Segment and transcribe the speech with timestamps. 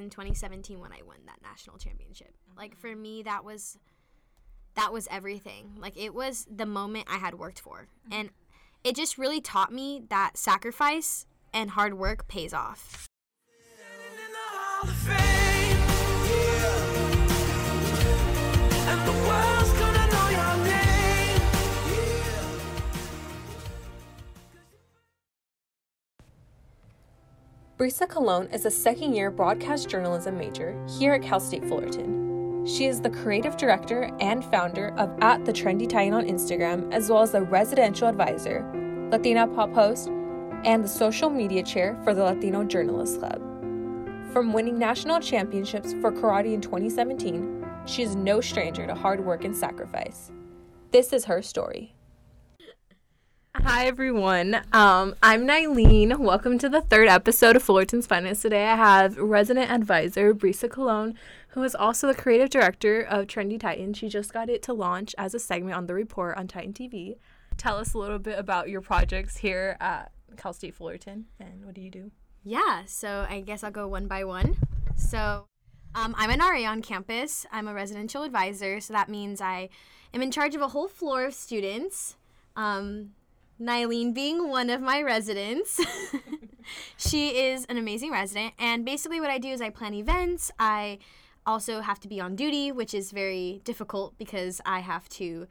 [0.00, 2.32] in 2017 when I won that national championship.
[2.56, 3.02] Like for mm-hmm.
[3.02, 3.78] me that was
[4.76, 5.72] that was everything.
[5.76, 7.88] Like it was the moment I had worked for.
[8.06, 8.20] Mm-hmm.
[8.20, 8.30] And
[8.84, 13.08] it just really taught me that sacrifice and hard work pays off.
[27.78, 32.66] Brisa Colon is a second year broadcast journalism major here at Cal State Fullerton.
[32.66, 37.08] She is the creative director and founder of At the Trendy Titan on Instagram, as
[37.08, 38.68] well as the residential advisor,
[39.12, 40.08] Latina Pop Host,
[40.64, 43.40] and the social media chair for the Latino Journalists Club.
[44.32, 49.44] From winning national championships for karate in 2017, she is no stranger to hard work
[49.44, 50.32] and sacrifice.
[50.90, 51.94] This is her story.
[53.64, 54.60] Hi everyone.
[54.72, 56.16] Um, I'm Nylene.
[56.18, 58.42] Welcome to the third episode of Fullerton's Finest.
[58.42, 61.14] Today I have resident advisor Brisa Colon,
[61.48, 63.94] who is also the creative director of Trendy Titan.
[63.94, 67.16] She just got it to launch as a segment on the report on Titan TV.
[67.56, 71.74] Tell us a little bit about your projects here at Cal State Fullerton and what
[71.74, 72.10] do you do?
[72.44, 74.56] Yeah, so I guess I'll go one by one.
[74.96, 75.46] So,
[75.94, 77.44] um, I'm an RA on campus.
[77.50, 79.68] I'm a residential advisor, so that means I
[80.14, 82.16] am in charge of a whole floor of students.
[82.56, 83.10] Um,
[83.60, 85.80] Nylene being one of my residents.
[86.96, 90.50] she is an amazing resident, and basically, what I do is I plan events.
[90.58, 90.98] I
[91.46, 95.48] also have to be on duty, which is very difficult because I have to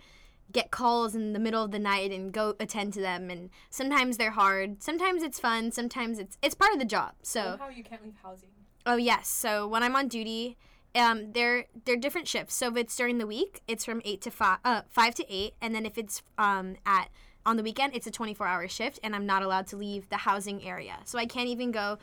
[0.51, 4.15] get calls in the middle of the night and go attend to them and sometimes
[4.15, 7.83] they're hard sometimes it's fun sometimes it's it's part of the job so how you
[7.83, 8.47] can't leave housing.
[8.85, 10.55] oh yes so when i'm on duty
[10.95, 14.31] um they're they're different shifts so if it's during the week it's from 8 to
[14.31, 17.09] 5 uh 5 to 8 and then if it's um at
[17.47, 20.17] on the weekend it's a 24 hour shift and i'm not allowed to leave the
[20.17, 21.97] housing area so i can't even go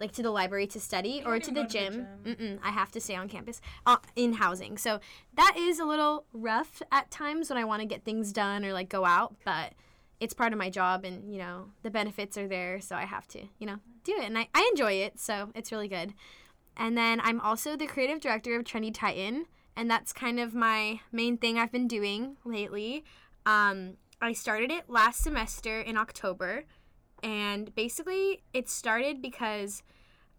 [0.00, 2.06] like to the library to study or to the, gym.
[2.24, 4.76] Mm-mm, I have to stay on campus uh, in housing.
[4.76, 5.00] So
[5.34, 8.72] that is a little rough at times when I want to get things done or
[8.72, 9.72] like go out, but
[10.20, 13.26] it's part of my job and you know the benefits are there, so I have
[13.28, 16.14] to you know do it and I, I enjoy it, so it's really good.
[16.76, 21.00] And then I'm also the creative director of Trendy Titan, and that's kind of my
[21.12, 23.04] main thing I've been doing lately.
[23.46, 26.64] Um, I started it last semester in October,
[27.22, 29.82] and basically it started because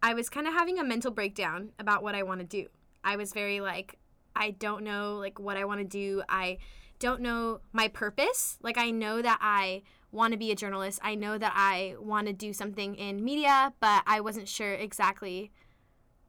[0.02, 2.68] I was kind of having a mental breakdown about what I want to do.
[3.04, 3.98] I was very like,
[4.34, 6.22] I don't know like what I want to do.
[6.28, 6.58] I
[6.98, 8.58] don't know my purpose.
[8.62, 9.82] Like I know that I
[10.12, 11.00] want to be a journalist.
[11.02, 15.50] I know that I want to do something in media, but I wasn't sure exactly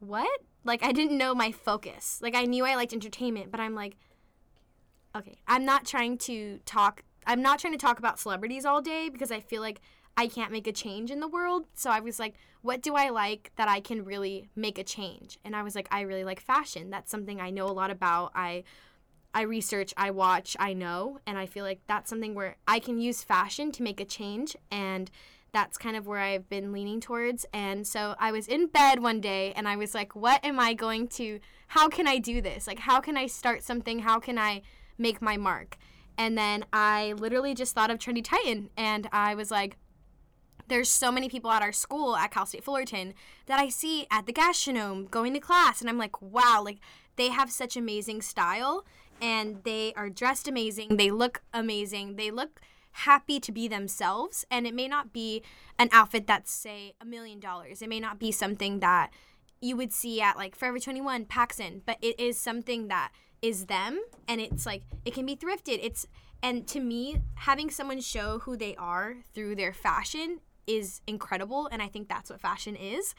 [0.00, 0.40] what.
[0.64, 2.20] Like I didn't know my focus.
[2.22, 3.96] Like I knew I liked entertainment, but I'm like
[5.16, 9.10] okay, I'm not trying to talk I'm not trying to talk about celebrities all day
[9.10, 9.80] because I feel like
[10.16, 11.66] I can't make a change in the world.
[11.74, 15.38] So I was like, what do I like that I can really make a change?
[15.44, 16.90] And I was like, I really like fashion.
[16.90, 18.32] That's something I know a lot about.
[18.34, 18.64] I
[19.34, 22.98] I research, I watch, I know, and I feel like that's something where I can
[22.98, 25.10] use fashion to make a change and
[25.52, 27.44] that's kind of where I've been leaning towards.
[27.52, 30.72] And so I was in bed one day and I was like, what am I
[30.72, 32.66] going to how can I do this?
[32.66, 34.00] Like how can I start something?
[34.00, 34.62] How can I
[34.96, 35.76] make my mark?
[36.18, 39.76] And then I literally just thought of Trendy Titan and I was like,
[40.66, 43.14] there's so many people at our school at Cal State Fullerton
[43.46, 46.78] that I see at the gastronome going to class and I'm like, wow, like
[47.16, 48.84] they have such amazing style
[49.22, 50.96] and they are dressed amazing.
[50.96, 52.16] They look amazing.
[52.16, 52.60] They look
[52.92, 55.42] happy to be themselves and it may not be
[55.78, 57.80] an outfit that's say a million dollars.
[57.80, 59.10] It may not be something that
[59.60, 63.12] you would see at like Forever 21, PacSun, but it is something that
[63.42, 65.78] is them and it's like it can be thrifted.
[65.82, 66.06] It's
[66.42, 71.82] and to me, having someone show who they are through their fashion is incredible and
[71.82, 73.14] I think that's what fashion is.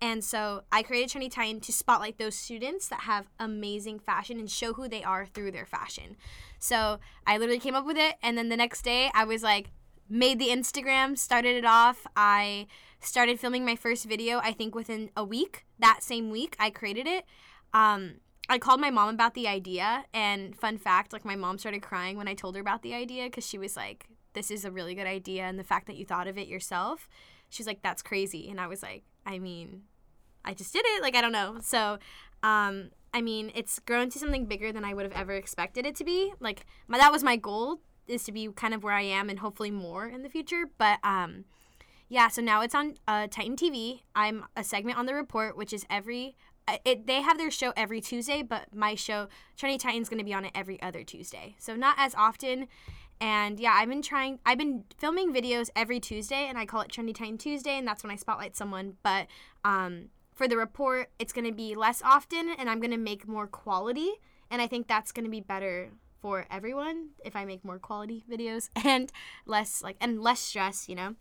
[0.00, 4.50] And so I created Trendy Titan to spotlight those students that have amazing fashion and
[4.50, 6.16] show who they are through their fashion.
[6.58, 9.70] So I literally came up with it and then the next day I was like
[10.08, 12.06] made the Instagram, started it off.
[12.16, 12.66] I
[13.00, 15.64] started filming my first video I think within a week.
[15.78, 17.24] That same week I created it.
[17.72, 18.16] Um
[18.48, 22.16] I called my mom about the idea and fun fact like my mom started crying
[22.16, 24.94] when I told her about the idea cuz she was like this is a really
[24.94, 27.08] good idea and the fact that you thought of it yourself.
[27.48, 29.84] She's like that's crazy and I was like I mean
[30.44, 31.58] I just did it like I don't know.
[31.60, 31.98] So
[32.42, 35.96] um I mean it's grown to something bigger than I would have ever expected it
[35.96, 36.32] to be.
[36.40, 39.38] Like my that was my goal is to be kind of where I am and
[39.38, 41.44] hopefully more in the future, but um
[42.08, 44.02] yeah, so now it's on uh, Titan TV.
[44.14, 46.36] I'm a segment on the report, which is every
[46.84, 49.28] it, they have their show every Tuesday, but my show,
[49.58, 51.56] Trendy Titan's going to be on it every other Tuesday.
[51.58, 52.68] So not as often.
[53.20, 56.90] And yeah, I've been trying, I've been filming videos every Tuesday, and I call it
[56.90, 58.94] Trendy Titan Tuesday, and that's when I spotlight someone.
[59.02, 59.28] But
[59.64, 63.26] um, for the report, it's going to be less often and I'm going to make
[63.26, 64.10] more quality.
[64.50, 65.90] And I think that's going to be better
[66.20, 69.12] for everyone if I make more quality videos and
[69.46, 71.14] less like and less stress, you know.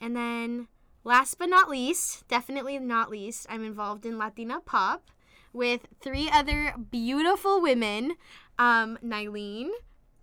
[0.00, 0.68] And then
[1.04, 5.04] last but not least, definitely not least, I'm involved in Latina Pop
[5.52, 8.14] with three other beautiful women,
[8.58, 9.68] um Nylene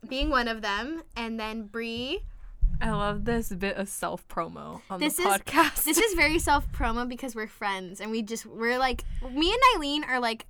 [0.08, 2.24] being one of them and then Bree
[2.82, 5.84] I love this bit of self promo on this the is podcast.
[5.84, 9.62] this is very self promo because we're friends and we just we're like me and
[9.84, 10.48] Nylene are like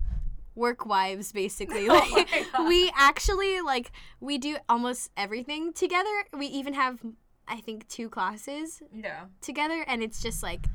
[0.55, 1.87] work wives basically.
[1.89, 2.67] Oh Like God.
[2.67, 6.09] we actually like we do almost everything together.
[6.37, 6.99] We even have
[7.47, 9.25] I think two classes yeah.
[9.41, 10.65] together and it's just like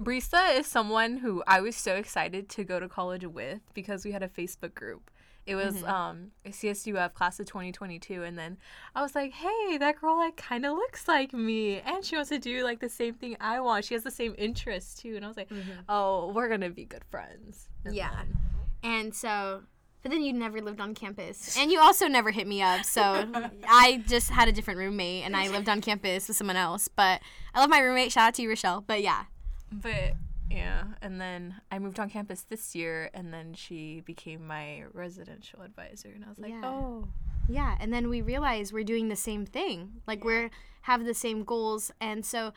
[0.00, 4.10] Brisa is someone who I was so excited to go to college with because we
[4.12, 5.10] had a Facebook group.
[5.46, 5.84] It was Mm-hmm.
[5.90, 8.56] um a CSUF class of 2022 and then
[8.94, 12.30] I was like, "Hey, that girl like kind of looks like me and she wants
[12.30, 13.84] to do like the same thing I want.
[13.84, 15.50] She has the same interests too." And I was like,
[15.88, 17.98] "Oh, we're going to be good friends." And Mm-hmm.
[17.98, 18.10] Yeah.
[18.16, 18.36] then-
[18.82, 19.62] and so
[20.04, 21.56] but then you never lived on campus.
[21.58, 22.84] And you also never hit me up.
[22.84, 23.02] So
[23.68, 26.88] I just had a different roommate and I lived on campus with someone else.
[26.88, 27.22] But
[27.54, 28.12] I love my roommate.
[28.12, 28.84] Shout out to you, Rochelle.
[28.86, 29.24] But yeah.
[29.72, 30.12] But
[30.50, 35.62] yeah, and then I moved on campus this year and then she became my residential
[35.62, 36.60] advisor and I was like, Yeah.
[36.62, 37.08] "Oh,
[37.48, 40.02] Yeah, and then we realize we're doing the same thing.
[40.06, 40.50] Like we're
[40.82, 42.52] have the same goals, and so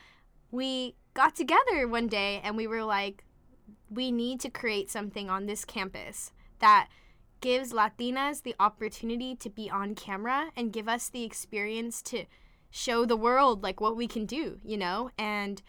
[0.52, 3.24] we got together one day and we were like,
[3.90, 6.90] we need to create something on this campus that
[7.42, 12.26] gives Latinas the opportunity to be on camera and give us the experience to
[12.70, 15.62] show the world like what we can do, you know, and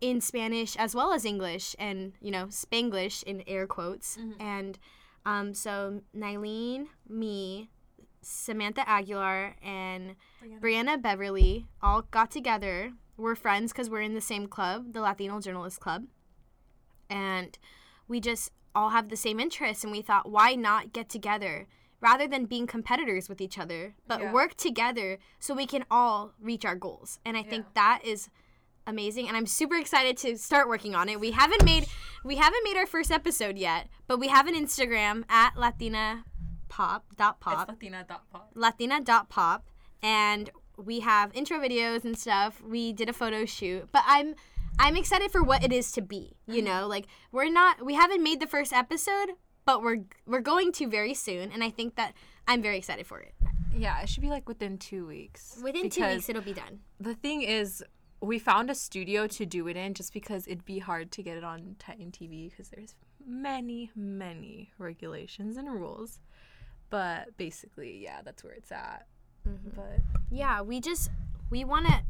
[0.00, 4.78] in Spanish as well as English and you know Spanglish in air quotes, and
[5.24, 7.68] um, so Nylene, me,
[8.22, 10.14] Samantha Aguilar and
[10.60, 12.92] Brianna Beverly all got together.
[13.16, 16.04] We're friends because we're in the same club, the Latino Journalist Club.
[17.08, 17.56] And
[18.08, 19.82] we just all have the same interests.
[19.84, 21.66] And we thought, why not get together
[22.00, 24.32] rather than being competitors with each other, but Yeah.
[24.32, 27.18] work together so we can all reach our goals?
[27.24, 28.28] And I think that is
[28.86, 31.18] amazing and I'm super excited to start working on it.
[31.18, 31.86] We haven't made
[32.24, 36.24] we haven't made our first episode yet, but we have an Instagram at Latina
[36.68, 38.50] pop dot pop Latina.pop.
[38.54, 39.64] latina.pop
[40.02, 44.34] and we have intro videos and stuff we did a photo shoot but i'm
[44.78, 46.90] i'm excited for what it is to be you know mm-hmm.
[46.90, 49.30] like we're not we haven't made the first episode
[49.64, 52.12] but we're we're going to very soon and i think that
[52.46, 53.34] i'm very excited for it
[53.76, 55.60] Yeah, it should be like within 2 weeks.
[55.62, 57.84] within two weeks it'll be done The thing is,
[58.22, 61.36] we found a studio to do it in just because it'd be hard to get
[61.36, 62.94] it on Titan TV because there's
[63.26, 66.20] many, many regulations and rules.
[66.88, 69.06] But basically, yeah, that's where it's at.
[69.46, 69.70] Mm-hmm.
[69.76, 70.00] But
[70.30, 71.10] yeah we just
[71.50, 72.00] we want to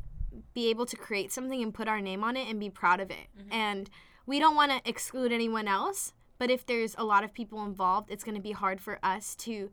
[0.55, 3.11] be able to create something and put our name on it and be proud of
[3.11, 3.29] it.
[3.51, 3.91] And
[4.27, 8.11] we don't want to exclude anyone else but if there's a lot of people involved
[8.11, 9.71] it's going to be hard for us to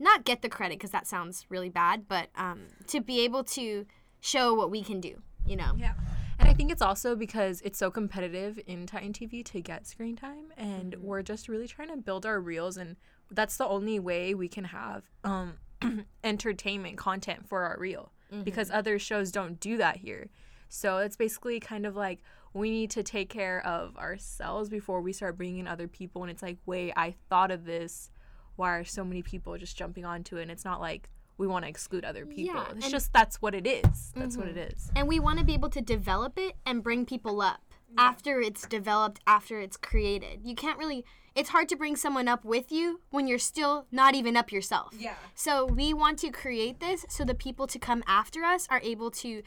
[0.00, 3.86] not get the credit because that sounds really bad but um, to be able to
[4.20, 5.74] show what we can do you know?
[5.76, 5.94] Yeah.
[6.38, 10.16] And I think it's also because it's so competitive in Titan TV to get screen
[10.16, 12.96] time, and we're just really trying to build our reels, and
[13.30, 15.58] that's the only way we can have um,
[16.24, 18.12] entertainment content for our reel
[18.44, 20.28] because other shows don't do that here.
[20.68, 22.22] So it's basically kind of like
[22.54, 26.22] we need to take care of ourselves before we start bringing in other people.
[26.22, 28.10] And it's like, wait, I thought of this.
[28.56, 30.42] Why are so many people just jumping onto it?
[30.42, 31.08] And it's not like
[31.38, 32.54] we want to exclude other people.
[32.54, 32.90] Yeah, it's Mm-hmm.
[32.90, 34.12] just that's what it is.
[34.14, 34.90] That's what it is.
[34.94, 37.60] and we want to be able to develop it and bring people up
[37.98, 42.44] after it's developed after it's created you can't really it's hard to bring someone up
[42.44, 45.14] with you when you're still not even up yourself Yeah.
[45.34, 49.10] so we want to create this so the people to come after us are able
[49.12, 49.42] to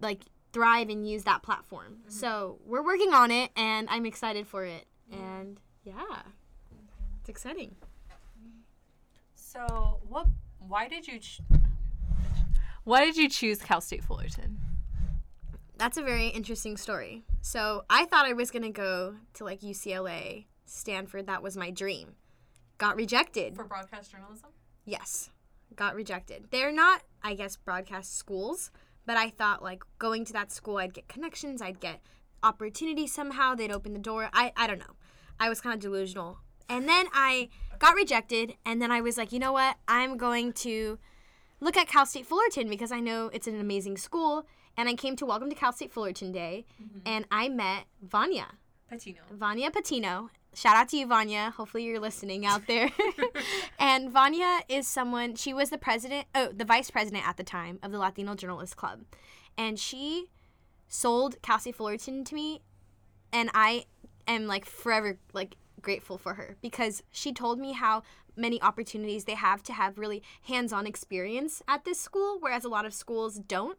[0.00, 2.10] like thrive and use that platform mm-hmm.
[2.10, 6.22] so we're working on it and i'm excited for it and yeah
[7.20, 7.74] it's exciting
[9.34, 10.26] So what?
[10.60, 11.18] Why did you?
[11.20, 11.40] Ch-
[12.84, 14.60] why did you choose Cal State Fullerton?
[15.78, 17.22] That's a very interesting story.
[17.40, 21.28] So I thought I was gonna go to like UCLA, Stanford.
[21.28, 22.16] That was my dream.
[22.78, 23.54] Got rejected.
[23.54, 24.50] For broadcast journalism.
[24.84, 25.30] Yes,
[25.76, 26.48] got rejected.
[26.50, 28.72] They're not, I guess, broadcast schools,
[29.06, 32.00] but I thought like going to that school, I'd get connections, I'd get
[32.42, 33.54] opportunity somehow.
[33.54, 34.30] They'd open the door.
[34.32, 34.96] I I don't know.
[35.38, 36.38] I was kind of delusional.
[36.68, 39.76] And then I got rejected, and then I was like, you know what?
[39.86, 40.98] I'm going to
[41.60, 44.46] look at Cal State Fullerton because I know it's an amazing school.
[44.78, 47.00] And I came to Welcome to Cal State Fullerton Day, mm-hmm.
[47.04, 48.46] and I met Vanya.
[48.88, 49.18] Patino.
[49.32, 50.30] Vanya Patino.
[50.54, 51.52] Shout out to you, Vanya.
[51.56, 52.88] Hopefully you're listening out there.
[53.80, 57.80] and Vanya is someone, she was the president, oh, the vice president at the time
[57.82, 59.00] of the Latino Journalist Club.
[59.58, 60.26] And she
[60.86, 62.60] sold Cal State Fullerton to me.
[63.32, 63.84] And I
[64.28, 68.02] am like forever like grateful for her because she told me how
[68.36, 72.84] many opportunities they have to have really hands-on experience at this school whereas a lot
[72.84, 73.78] of schools don't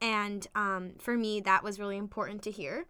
[0.00, 2.86] and um, for me that was really important to hear.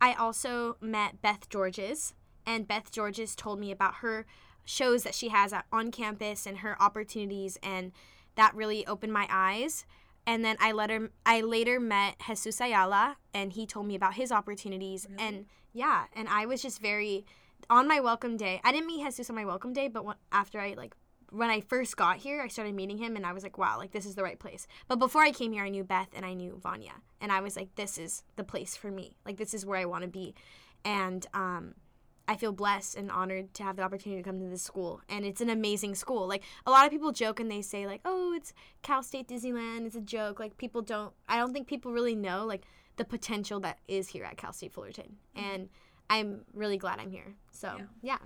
[0.00, 2.14] I also met beth georges
[2.46, 4.26] and beth georges told me about her
[4.64, 7.92] shows that she has on campus and her opportunities and
[8.34, 9.86] that really opened my eyes.
[10.26, 14.32] And then I later I later met Jesus Ayala and he told me about his
[14.32, 15.06] opportunities.
[15.18, 17.26] And yeah and I was just very
[17.70, 20.74] on my welcome day I didn't meet Jesus on my welcome day but after I
[20.76, 20.94] like
[21.34, 23.92] when I first got here I started meeting him and I was like wow like
[23.92, 26.34] this is the right place but before I came here I knew Beth and I
[26.34, 29.66] knew Vanya and I was like this is the place for me like this is
[29.66, 30.34] where I want to be
[30.84, 31.74] and um
[32.26, 35.02] I feel blessed and honored to have the opportunity to come to this school.
[35.10, 36.26] And it's an amazing school.
[36.26, 39.84] Like a lot of people joke and they say like, "Oh, it's Cal State Disneyland.
[39.84, 42.62] It's a joke." Like people don't I don't think people really know like
[42.96, 45.16] the potential that is here at Cal State Fullerton.
[45.34, 45.68] And
[46.08, 47.34] I'm really glad I'm here.
[47.50, 47.84] So, yeah.
[48.02, 48.18] Yeah,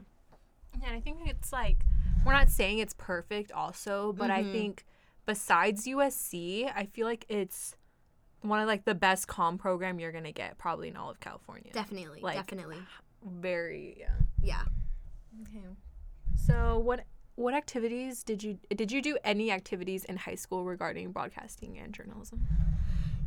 [0.87, 1.85] and I think it's like
[2.25, 4.53] we're not saying it's perfect also, but I mm-hmm.
[4.53, 4.85] think
[5.27, 7.77] besides USC, I feel like it's
[8.41, 11.71] one of like the best comm program you're gonna get probably in all of California.
[11.73, 12.21] Definitely.
[12.21, 12.79] Like, definitely.
[13.25, 14.11] Very yeah.
[14.43, 14.63] Yeah.
[15.43, 15.65] Okay.
[16.47, 17.05] So what
[17.35, 21.93] what activities did you did you do any activities in high school regarding broadcasting and
[21.93, 22.47] journalism?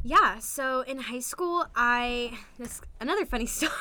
[0.03, 3.71] Yeah, so in high school, I this another funny story.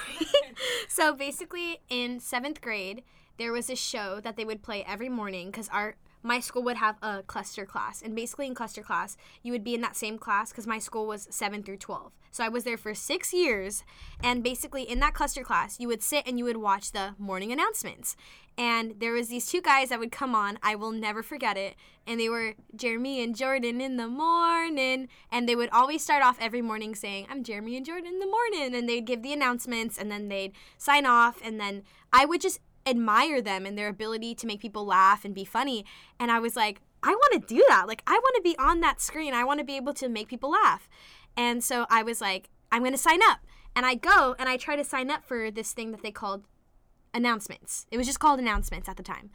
[0.88, 3.02] so basically, in seventh grade,
[3.38, 6.76] there was a show that they would play every morning because our my school would
[6.76, 10.18] have a cluster class, and basically in cluster class, you would be in that same
[10.18, 12.12] class because my school was seven through twelve.
[12.30, 13.82] So I was there for six years,
[14.22, 17.52] and basically in that cluster class, you would sit and you would watch the morning
[17.52, 18.16] announcements.
[18.58, 20.58] And there was these two guys that would come on.
[20.62, 21.76] I will never forget it.
[22.06, 25.08] And they were Jeremy and Jordan in the morning.
[25.32, 28.26] And they would always start off every morning saying, I'm Jeremy and Jordan in the
[28.26, 28.75] morning.
[28.75, 31.40] And they'd give the announcements and then they'd sign off.
[31.42, 32.60] And then I would just
[32.90, 35.85] admire them and their ability to make people laugh and be funny.
[36.18, 37.87] And I was like, I want to do that.
[37.87, 39.32] Like, I want to be on that screen.
[39.32, 40.88] I want to be able to make people laugh.
[41.37, 43.40] And so I was like, I'm going to sign up.
[43.75, 46.44] And I go and I try to sign up for this thing that they called
[47.14, 47.87] announcements.
[47.90, 49.30] It was just called announcements at the time.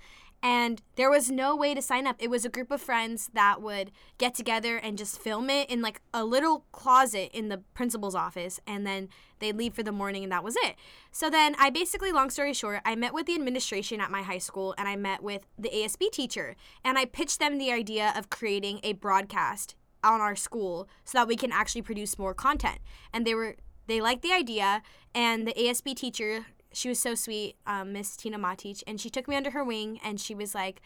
[0.46, 2.18] And there was no way to sign up.
[2.20, 5.82] It was a group of friends that would get together and just film it in
[5.82, 8.60] like a little closet in the principal's office.
[8.68, 9.10] And then
[9.40, 10.76] they'd leave for the morning, and that was it.
[11.12, 14.38] So then I basically, long story short, I met with the administration at my high
[14.38, 16.56] school and I met with the ASB teacher.
[16.84, 19.74] And I pitched them the idea of creating a broadcast
[20.04, 22.78] on our school so that we can actually produce more content.
[23.12, 23.56] And they were
[23.88, 24.82] they liked the idea
[25.14, 29.28] and the ASB teacher she was so sweet, um, Miss Tina Matich, and she took
[29.28, 30.82] me under her wing and she was like,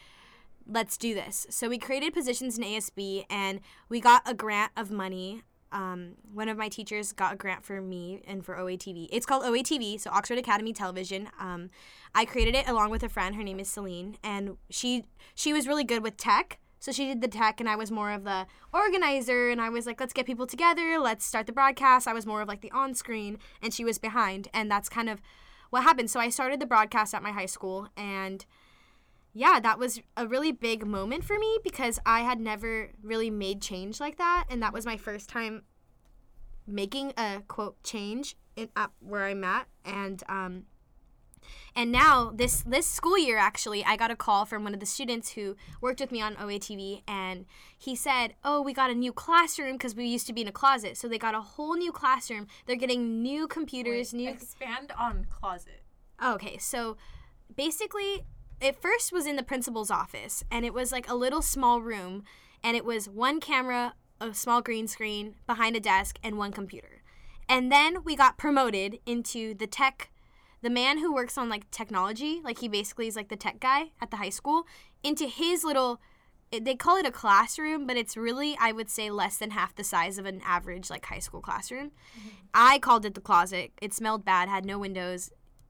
[0.67, 1.48] let's do this.
[1.50, 5.41] So we created positions in ASB and we got a grant of money.
[5.72, 9.08] Um, one of my teachers got a grant for me and for OATV.
[9.12, 11.29] It's called OATV, so Oxford Academy Television.
[11.39, 11.72] Um,
[12.13, 13.36] I created it along with a friend.
[13.36, 15.05] Her name is Celine, and she
[15.36, 16.60] she was really good with tech.
[16.79, 19.50] So she did the tech, and I was more of the organizer.
[19.50, 22.08] And I was like, let's get people together, let's start the broadcast.
[22.08, 24.48] I was more of like the on screen, and she was behind.
[24.53, 25.22] And that's kind of
[25.70, 26.10] what happened.
[26.10, 28.46] So I started the broadcast at my high school, and
[29.34, 33.62] yeah, that was a really big moment for me because I had never really made
[33.62, 34.46] change like that.
[34.50, 35.64] And that was my first time
[36.66, 39.68] making a quote change in, at where I'm at.
[39.86, 40.64] And, um,
[41.75, 44.86] and now this this school year actually I got a call from one of the
[44.86, 47.46] students who worked with me on OATV and
[47.77, 50.51] he said, "Oh, we got a new classroom because we used to be in a
[50.51, 50.98] closet.
[50.98, 52.48] So they got a whole new classroom.
[52.65, 55.84] They're getting new computers, new expand on closet.
[56.24, 56.98] Okay, so
[57.56, 58.25] basically,
[58.60, 62.24] it first was in the principal's office, and it was like a little small room,
[62.63, 67.01] and it was one camera, a small green screen behind a desk, and one computer.
[67.48, 70.12] And then we got promoted into the tech,
[70.62, 73.92] the man who works on like technology, like he basically is like the tech guy
[74.01, 74.68] at the high school,
[75.04, 76.00] into his little.
[76.51, 79.84] They call it a classroom, but it's really, I would say, less than half the
[79.84, 81.92] size of an average like high school classroom.
[82.18, 82.30] Mm-hmm.
[82.56, 83.72] I called it the closet.
[83.84, 85.30] It smelled bad, had no windows,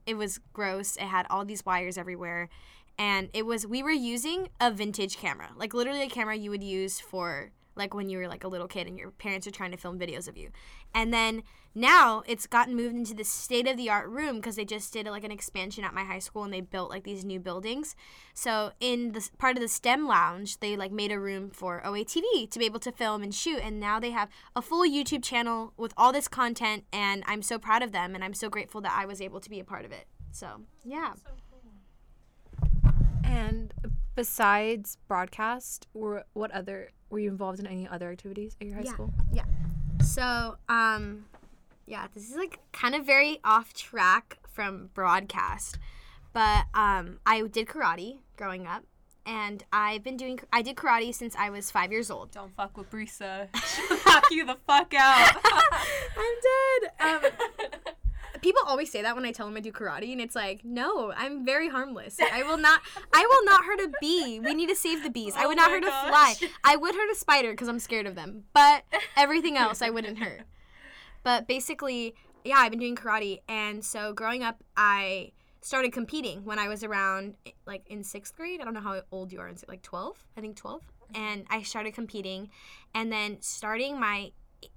[0.09, 0.95] it was gross.
[0.95, 2.49] It had all these wires everywhere.
[2.97, 6.63] And it was, we were using a vintage camera, like literally a camera you would
[6.63, 9.71] use for like when you were like a little kid and your parents are trying
[9.71, 10.49] to film videos of you.
[10.93, 11.41] And then
[11.73, 15.07] now it's gotten moved into this state of the art room because they just did
[15.07, 17.95] like an expansion at my high school and they built like these new buildings.
[18.33, 22.51] So in the part of the STEM lounge, they like made a room for OATV
[22.51, 23.59] to be able to film and shoot.
[23.63, 26.83] And now they have a full YouTube channel with all this content.
[26.91, 29.49] And I'm so proud of them and I'm so grateful that I was able to
[29.49, 30.05] be a part of it.
[30.31, 31.13] So yeah.
[33.23, 33.73] And
[34.15, 38.91] besides broadcast, what other were you involved in any other activities at your high Yeah.
[38.91, 39.13] school?
[39.33, 39.43] Yeah.
[40.03, 41.25] So, um,
[41.85, 45.77] yeah, this is like kind of very off track from broadcast.
[46.33, 48.83] But um, I did karate growing up,
[49.25, 50.39] and I've been doing.
[50.53, 52.31] I did karate since I was five years old.
[52.31, 53.47] Don't fuck with Brisa.
[53.65, 55.35] She'll knock you the fuck out.
[56.17, 56.91] I'm dead.
[56.99, 57.31] Um,
[58.41, 61.11] people always say that when I tell them I do karate, and it's like, no,
[61.15, 62.17] I'm very harmless.
[62.19, 62.81] I will not.
[63.13, 64.39] I will not hurt a bee.
[64.39, 65.33] We need to save the bees.
[65.35, 66.35] I Oh would not my hurt a fly.
[66.63, 68.83] I would hurt a spider because I'm scared of them, but
[69.15, 70.41] everything else I wouldn't hurt.
[71.23, 75.31] But basically, yeah, I've been doing karate, and so growing up, I
[75.61, 78.61] started competing when I was around eh, like in sixth grade.
[78.61, 80.81] I don't know how old you are, in si- like twelve, I think twelve,
[81.13, 82.49] and I started competing,
[82.95, 84.31] and then starting my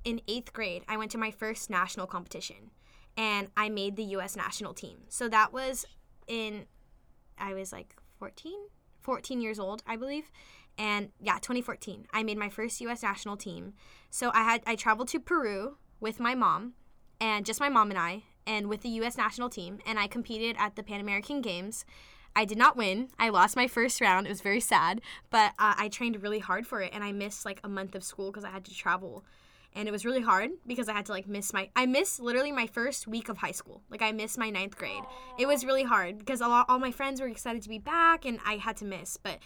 [0.04, 2.70] in eighth grade, I went to my first national competition,
[3.16, 4.36] and I made the U.S.
[4.36, 4.98] national team.
[5.08, 5.84] So that was
[6.26, 6.66] in,
[7.38, 8.52] I was like 14,
[9.00, 10.30] 14 years old, I believe.
[10.78, 13.02] And yeah, 2014, I made my first U.S.
[13.02, 13.74] national team.
[14.10, 16.74] So I had I traveled to Peru with my mom,
[17.20, 19.16] and just my mom and I, and with the U.S.
[19.16, 21.84] national team, and I competed at the Pan American Games.
[22.34, 23.08] I did not win.
[23.18, 24.26] I lost my first round.
[24.26, 27.44] It was very sad, but uh, I trained really hard for it, and I missed
[27.44, 29.24] like a month of school because I had to travel,
[29.74, 31.70] and it was really hard because I had to like miss my.
[31.76, 33.82] I missed literally my first week of high school.
[33.90, 35.02] Like I missed my ninth grade.
[35.38, 38.24] It was really hard because a lot, all my friends were excited to be back,
[38.24, 39.16] and I had to miss.
[39.16, 39.38] But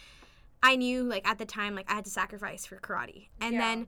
[0.63, 3.59] I knew like at the time like I had to sacrifice for karate, and Yeah.
[3.61, 3.87] then.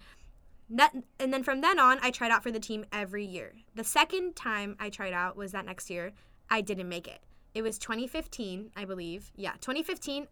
[0.71, 3.53] That, and then from then on, I tried out for the team every year.
[3.73, 6.11] The second time I tried out was that next year.
[6.47, 7.21] I didn't make it.
[7.55, 9.31] It was 2015, I believe.
[9.35, 10.27] Yeah, 2015.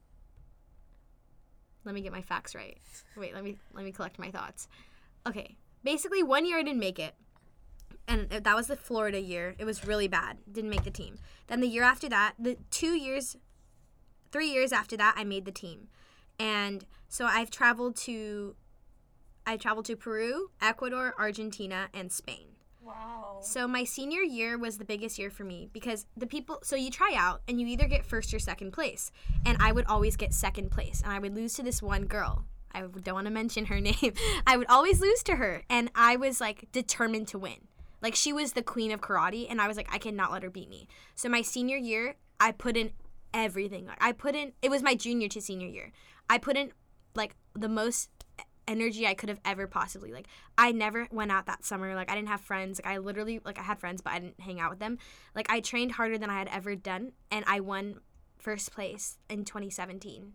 [1.86, 2.78] Let me get my facts right.
[3.16, 4.68] Wait, let me let me collect my thoughts.
[5.26, 5.56] Okay,
[5.88, 7.16] basically one year I didn't make it,
[8.10, 9.56] and that was the Florida year.
[9.58, 10.36] It was really bad.
[10.52, 11.18] Didn't make the team.
[11.48, 13.38] Then the year after that, the two years,
[14.30, 15.88] three years after that, I made the team,
[16.38, 18.58] and so I've traveled to,
[19.46, 22.48] I traveled to Peru, Ecuador, Argentina, and Spain.
[22.84, 23.40] Wow.
[23.42, 26.92] So my senior year was the biggest year for me because the people so you
[26.92, 29.12] try out and you either get first or second place.
[29.46, 32.46] And I would always get second place and I would lose to this one girl.
[32.72, 34.14] I don't want to mention her name.
[34.46, 37.68] I would always lose to her and I was like determined to win.
[38.02, 40.50] Like she was the queen of karate and I was like I cannot let her
[40.50, 40.88] beat me.
[41.16, 42.92] So my senior year, I put in
[43.34, 43.90] everything.
[44.00, 45.92] I put in it was my junior to senior year.
[46.30, 46.72] I put in
[47.16, 48.10] like the most
[48.68, 50.12] energy I could have ever possibly.
[50.12, 50.28] Like
[50.58, 51.96] I never went out that summer.
[51.96, 52.80] Like I didn't have friends.
[52.84, 54.98] Like I literally like I had friends but I didn't hang out with them.
[55.36, 58.02] Like I trained harder than I had ever done and I won
[58.38, 60.34] first place in 2017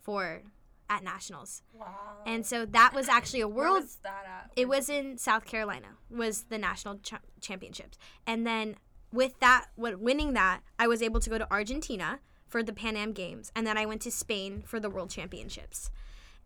[0.00, 0.42] for
[0.90, 1.62] at nationals.
[1.72, 1.86] Wow.
[2.26, 4.50] And so that was actually a Where world was that at?
[4.56, 7.98] it was in South Carolina was the national cha- championships.
[8.26, 8.76] And then
[9.12, 12.96] with that what winning that, I was able to go to Argentina for the Pan
[12.96, 15.90] Am Games and then I went to Spain for the World Championships.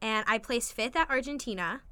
[0.01, 1.83] And I placed 5th at Argentina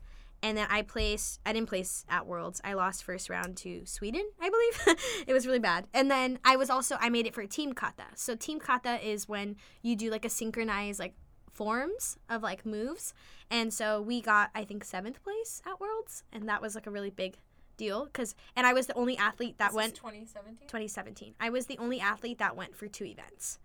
[0.43, 2.61] and then I placed I didn't place at Worlds.
[2.65, 4.99] I lost first round to Sweden, I believe.
[5.27, 5.87] it was really bad.
[5.93, 8.07] And then I was also I made it for team kata.
[8.15, 11.15] So team kata is when you do like a synchronized like
[11.61, 13.13] forms of like moves.
[13.51, 16.91] And so we got I think 7th place at Worlds and that was like a
[16.91, 17.37] really big
[17.77, 20.69] deal cuz and I was the only athlete that This went 2017.
[20.69, 21.35] 2017.
[21.39, 23.59] I was the only athlete that went for two events.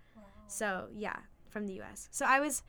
[0.47, 2.09] So yeah, from the US.
[2.11, 2.63] So I was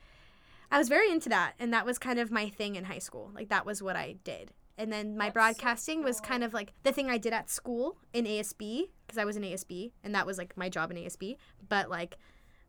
[0.71, 3.31] I was very into that and that was kind of my thing in high school.
[3.35, 4.53] Like that was what I did.
[4.77, 7.49] And then my That's so broadcasting was kind of like the thing I did at
[7.49, 10.95] school in ASB because I was in ASB and that was like my job in
[10.95, 11.35] ASB.
[11.67, 12.17] But like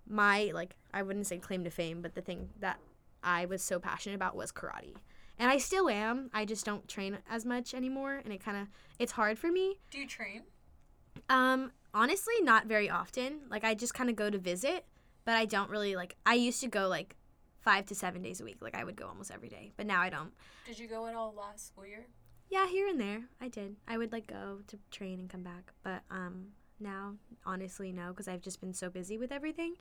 [0.08, 2.78] my like I wouldn't say claim to fame, but the thing that
[3.22, 4.94] I was so passionate about was karate.
[5.38, 6.30] And I still am.
[6.34, 8.68] I just don't train as much anymore and it kind of
[8.98, 9.78] it's hard for me.
[9.90, 10.42] Do you train?
[11.28, 13.40] Um, honestly, not very often.
[13.50, 14.84] Like I just kind of go to visit,
[15.24, 16.16] but I don't really like.
[16.26, 17.16] I used to go like
[17.60, 18.58] five to seven days a week.
[18.60, 20.32] Like I would go almost every day, but now I don't.
[20.66, 22.06] Did you go at all last school year?
[22.50, 23.76] Yeah, here and there, I did.
[23.86, 26.46] I would like go to train and come back, but um,
[26.80, 27.14] now
[27.44, 29.74] honestly no, because I've just been so busy with everything.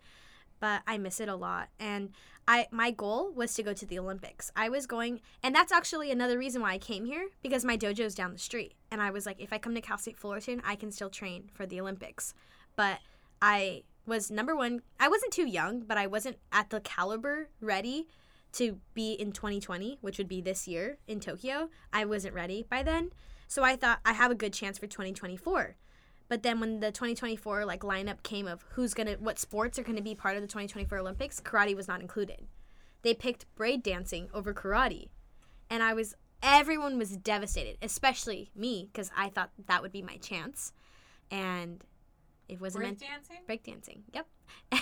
[0.60, 2.10] But I miss it a lot, and
[2.48, 4.52] I my goal was to go to the Olympics.
[4.56, 8.16] I was going, and that's actually another reason why I came here because my dojo's
[8.16, 10.76] down the street, and I was like, if I come to Cal State Fullerton, I
[10.76, 12.34] can still train for the Olympics.
[12.76, 13.00] But
[13.40, 14.82] I was number one.
[15.00, 18.08] I wasn't too young, but I wasn't at the caliber ready
[18.54, 21.70] to be in 2020, which would be this year in Tokyo.
[21.94, 23.12] I wasn't ready by then.
[23.48, 25.76] So I thought I have a good chance for 2024.
[26.30, 29.84] But then when the 2024 like lineup came of who's going to what sports are
[29.84, 32.48] going to be part of the 2024 Olympics, karate was not included.
[33.02, 35.10] They picked break dancing over karate.
[35.70, 40.18] And I was everyone was devastated, especially me because I thought that would be my
[40.18, 40.74] chance.
[41.32, 41.84] And
[42.48, 43.04] it wasn't meant
[43.46, 44.28] Break dancing, Yep.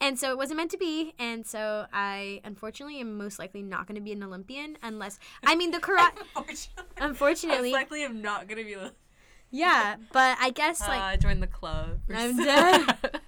[0.00, 3.86] and so it wasn't meant to be, and so I unfortunately am most likely not
[3.88, 6.12] going to be an Olympian unless I mean the karate.
[6.36, 6.84] Unfortunately.
[6.98, 8.76] Unfortunately, Most likely I'm not gonna be.
[8.76, 8.90] li-
[9.52, 12.00] yeah, but I guess like uh, join the club.
[12.12, 12.96] I'm dead.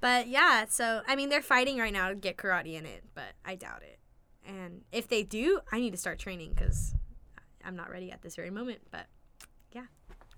[0.00, 3.34] But yeah, so I mean they're fighting right now to get karate in it, but
[3.44, 4.00] I doubt it.
[4.44, 6.92] And if they do, I need to start training because
[7.64, 8.80] I'm not ready at this very moment.
[8.90, 9.06] But
[9.70, 9.84] yeah,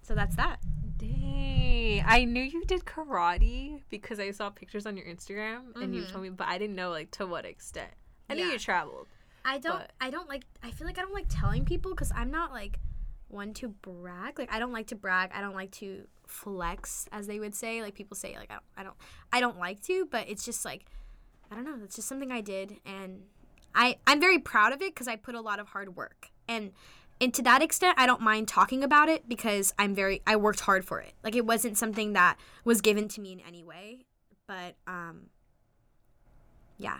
[0.02, 0.58] so that's that.
[0.98, 2.04] Dang.
[2.06, 6.10] I knew you did karate because I saw pictures on your Instagram and you Mhm.
[6.12, 7.90] told me, but I didn't know like to what extent.
[8.28, 9.08] I knew you traveled.
[9.46, 9.78] I don't.
[9.78, 10.44] But- I don't like.
[10.62, 12.78] I feel like I don't like telling people because I'm not like
[13.34, 14.38] one to brag.
[14.38, 15.30] Like I don't like to brag.
[15.34, 17.82] I don't like to flex, as they would say.
[17.82, 18.64] Like people say, like I don't.
[18.78, 18.96] I don't.
[19.32, 20.86] I don't like to, but it's just like
[21.50, 21.78] I don't know.
[21.84, 23.24] It's just something I did, and
[23.74, 26.72] I I'm very proud of it because I put a lot of hard work and.
[27.20, 30.58] And to that extent, I don't mind talking about it because I'm very I worked
[30.58, 31.12] hard for it.
[31.22, 34.04] Like it wasn't something that was given to me in any way,
[34.48, 35.26] but um
[36.76, 36.98] yeah.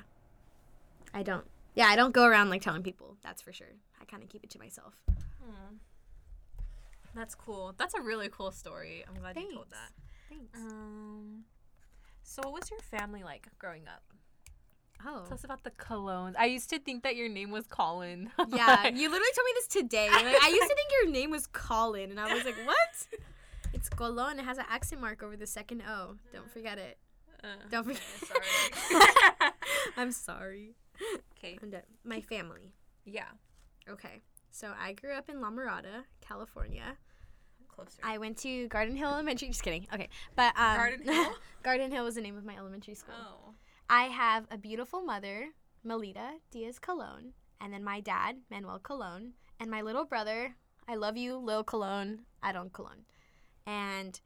[1.12, 1.44] I don't
[1.74, 3.16] yeah, I don't go around like telling people.
[3.24, 3.74] That's for sure.
[4.00, 4.94] I kind of keep it to myself.
[7.14, 7.74] That's cool.
[7.79, 9.05] That's a really cool story.
[9.09, 9.92] I'm glad you told that.
[10.29, 10.59] Thanks.
[10.59, 11.44] Um,
[12.22, 14.03] so what was your family like growing up?
[15.07, 15.24] oh.
[15.27, 16.37] Tell us about the Colons.
[16.38, 18.31] I used to think that your name was Colin.
[18.48, 20.09] Yeah, you literally told me this today.
[20.11, 23.20] Like, I used to think your name was Colin, and I was like, what?
[23.72, 24.38] It's Colon.
[24.38, 26.14] It has an accent mark over the second O.
[26.33, 26.96] Don't forget it.
[27.42, 28.00] Uh, Don't forget.
[28.24, 29.50] sorry.
[29.96, 30.77] I'm sorry.
[31.37, 31.59] okay.
[32.05, 32.72] My family.
[33.05, 33.27] Yeah.
[33.90, 34.22] Okay.
[34.54, 36.96] So I grew up in La Mirada, California.
[37.66, 37.98] Closer.
[38.04, 39.48] I went to Garden Hill Elementary.
[39.48, 39.88] Just kidding.
[39.92, 41.32] Okay, but um, Garden Hill?
[41.64, 43.16] Garden Hill was the name of my elementary school.
[43.20, 43.54] oh.
[43.90, 45.48] I have a beautiful mother,
[45.82, 50.54] Melita Diaz Colon, and then my dad, Manuel Colon, and my little brother,
[50.86, 53.06] I love you, Lil Colon, Adon Colon.
[53.66, 54.20] And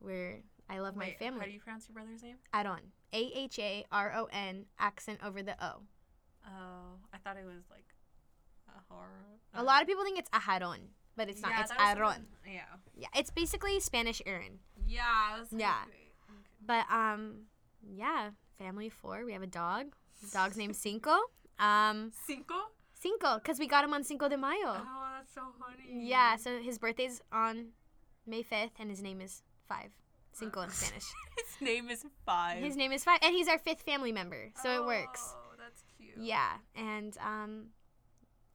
[0.00, 1.40] we're, I love my family.
[1.40, 2.36] How do you pronounce your brother's name?
[2.54, 2.80] Adon.
[3.12, 5.82] A H A R O N, accent over the O.
[6.46, 7.84] Oh, I thought it was like
[8.90, 9.60] a.
[9.60, 10.78] A lot of people think it's Aharon,
[11.16, 11.52] but it's not.
[11.58, 12.26] it's Aaron.
[12.46, 12.60] Yeah.
[12.96, 14.58] Yeah, it's basically Spanish Aaron.
[14.86, 15.44] Yeah.
[15.56, 15.74] Yeah.
[15.86, 15.96] okay.
[16.64, 17.46] But um,
[17.94, 19.24] yeah, family of four.
[19.24, 19.86] We have a dog.
[20.22, 21.16] The dog's named Cinco.
[21.58, 22.54] Um, Cinco?
[22.94, 24.58] Cinco, because we got him on Cinco de Mayo.
[24.66, 26.04] Oh, that's so funny.
[26.08, 27.68] Yeah, so his birthday's on
[28.26, 29.90] May 5th, and his name is Five.
[30.32, 31.04] Cinco in Spanish.
[31.36, 32.62] His name is Five.
[32.62, 35.32] His name is Five, and he's our fifth family member, so it works.
[35.36, 36.16] Oh, that's cute.
[36.18, 37.66] Yeah, and um,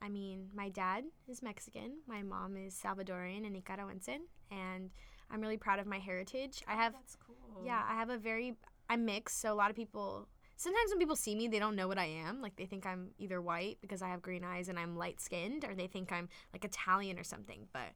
[0.03, 4.19] I mean, my dad is Mexican, my mom is Salvadorian and Nicaraguense,
[4.51, 4.89] and
[5.31, 6.61] I'm really proud of my heritage.
[6.67, 7.63] I have, That's cool.
[7.65, 8.55] yeah, I have a very,
[8.89, 10.27] I'm mixed, so a lot of people.
[10.57, 12.41] Sometimes when people see me, they don't know what I am.
[12.41, 15.65] Like they think I'm either white because I have green eyes and I'm light skinned,
[15.65, 17.67] or they think I'm like Italian or something.
[17.71, 17.93] But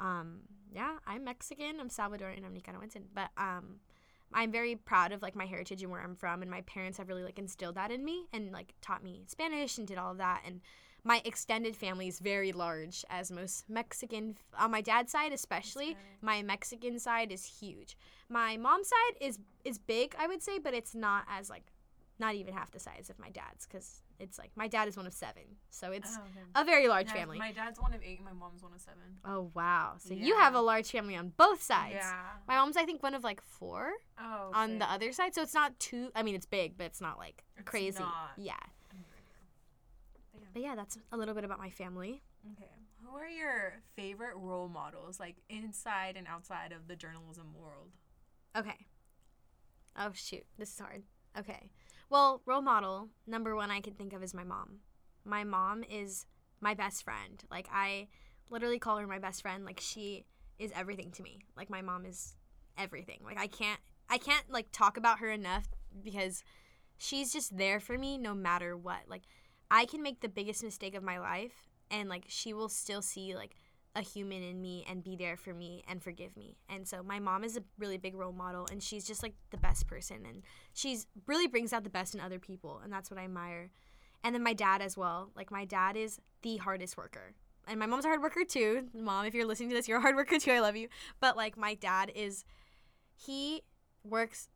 [0.00, 0.40] um,
[0.72, 1.80] yeah, I'm Mexican.
[1.80, 2.44] I'm Salvadorian.
[2.44, 2.98] I'm Nicaraguense.
[3.14, 3.76] But um,
[4.32, 7.08] I'm very proud of like my heritage and where I'm from, and my parents have
[7.08, 10.18] really like instilled that in me and like taught me Spanish and did all of
[10.18, 10.42] that.
[10.46, 10.60] And
[11.04, 15.96] my extended family is very large, as most Mexican on my dad's side, especially.
[16.22, 17.96] My Mexican side is huge.
[18.28, 21.64] My mom's side is is big, I would say, but it's not as like
[22.18, 25.06] not even half the size of my dad's because it's like my dad is one
[25.06, 26.46] of seven, so it's Oh, okay.
[26.54, 27.38] a very large Yeah, family.
[27.38, 29.18] My dad's one of eight, and my mom's one of seven.
[29.24, 29.94] oh wow!
[29.98, 31.96] So you have a large family on both sides.
[31.96, 32.22] Yeah.
[32.48, 34.50] My mom's I think one of like four Oh.
[34.54, 36.10] on the other side, so it's not too.
[36.14, 37.98] I mean, it's big, but it's not like It's crazy.
[37.98, 38.30] not.
[38.38, 38.54] Yeah.
[40.54, 40.74] But yeah.
[40.76, 42.22] That's a little bit about my family.
[42.52, 42.70] Okay.
[43.02, 47.90] Who are your favorite role models, like inside and outside of the journalism world?
[48.56, 48.86] Okay.
[49.96, 51.02] Oh shoot, this is hard.
[51.38, 51.70] Okay.
[52.08, 54.78] Well, role model number one I can think of is my mom.
[55.24, 56.26] My mom is
[56.60, 57.42] my best friend.
[57.50, 58.08] Like I
[58.50, 59.64] literally call her my best friend.
[59.64, 60.24] Like she
[60.58, 61.40] is everything to me.
[61.56, 62.36] Like my mom is
[62.78, 63.20] everything.
[63.24, 65.66] Like I can't I can't like talk about her enough
[66.02, 66.42] because
[66.96, 69.00] she's just there for me no matter what.
[69.08, 69.22] Like
[69.70, 73.34] I can make the biggest mistake of my life and like she will still see
[73.34, 73.56] like
[73.96, 76.56] a human in me and be there for me and forgive me.
[76.68, 79.56] And so my mom is a really big role model and she's just like the
[79.56, 83.20] best person and she's really brings out the best in other people and that's what
[83.20, 83.70] I admire.
[84.22, 85.30] And then my dad as well.
[85.36, 87.34] Like my dad is the hardest worker.
[87.66, 88.88] And my mom's a hard worker too.
[88.94, 90.52] Mom, if you're listening to this, you're a hard worker too.
[90.52, 90.88] I love you.
[91.20, 92.44] But like my dad is
[93.14, 93.62] he
[94.02, 94.48] works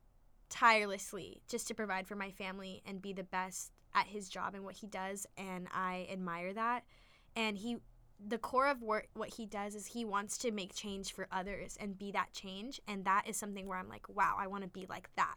[0.50, 4.64] tirelessly just to provide for my family and be the best at his job and
[4.64, 6.84] what he does and I admire that.
[7.36, 7.78] And he
[8.24, 11.76] the core of work what he does is he wants to make change for others
[11.80, 14.68] and be that change and that is something where I'm like, wow, I want to
[14.68, 15.36] be like that.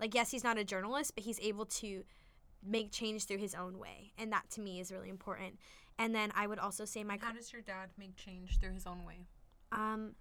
[0.00, 2.04] Like yes, he's not a journalist, but he's able to
[2.64, 4.12] make change through his own way.
[4.16, 5.58] And that to me is really important.
[5.98, 8.86] And then I would also say my How does your dad make change through his
[8.86, 9.26] own way?
[9.72, 10.14] um,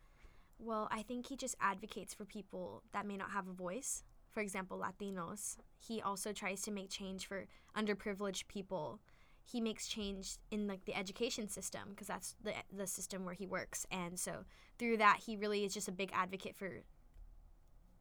[0.63, 4.03] well, I think he just advocates for people that may not have a voice.
[4.31, 5.57] For example, Latinos.
[5.77, 8.99] He also tries to make change for underprivileged people.
[9.43, 13.45] he makes change in like the education system because that's the the system where he
[13.47, 14.45] works and so
[14.77, 16.83] through that he really is just a big advocate for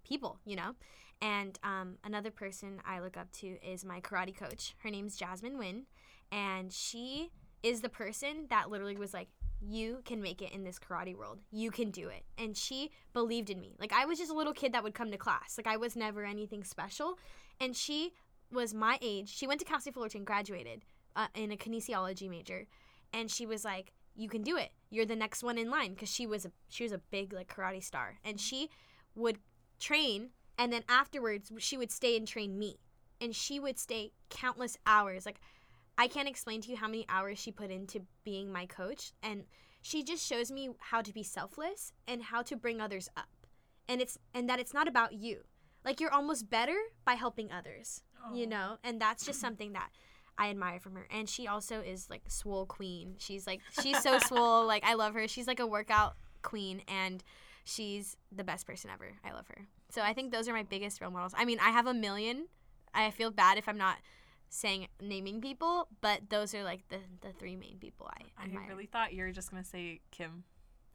[0.04, 0.74] people you know
[1.22, 5.58] and um, another person i look up to is my karate coach her name's jasmine
[5.58, 5.86] Wynn,
[6.30, 7.30] and she
[7.62, 9.28] is the person that literally was like
[9.60, 11.38] you can make it in this karate world.
[11.50, 12.24] You can do it.
[12.38, 13.76] And she believed in me.
[13.78, 15.56] Like i was just a little kid that would come to class.
[15.56, 17.18] Like i was never anything special.
[17.60, 18.12] And she
[18.52, 19.28] was my age.
[19.28, 20.82] She went to cal state fullerton graduated
[21.16, 22.66] uh, in a kinesiology major.
[23.12, 24.70] And she was like you can do it.
[24.90, 25.94] You're the next one in line.
[25.94, 28.18] Because she was a she was a big like karate star.
[28.24, 28.70] And she
[29.14, 29.38] would
[29.78, 32.76] train and then afterwards she would stay and train me.
[33.20, 35.26] And she would stay countless hours.
[35.26, 35.40] Like
[36.00, 39.44] i can't explain to you how many hours she put into being my coach and
[39.82, 43.28] she just shows me how to be selfless and how to bring others up
[43.88, 45.40] and it's and that it's not about you
[45.84, 48.02] like you're almost better by helping others
[48.34, 49.90] you know and that's just something that
[50.40, 51.06] I admire from her.
[51.10, 53.14] And she also is like swole queen.
[53.18, 54.66] She's like she's so swole.
[54.66, 55.28] Like I love her.
[55.28, 57.22] She's like a workout queen and
[57.64, 59.12] she's the best person ever.
[59.22, 59.66] I love her.
[59.90, 61.34] So I think those are my biggest role models.
[61.36, 62.46] I mean, I have a million.
[62.94, 63.98] I feel bad if I'm not
[64.50, 68.64] saying naming people, but those are like the the three main people I admire.
[68.64, 70.44] I really thought you were just gonna say Kim.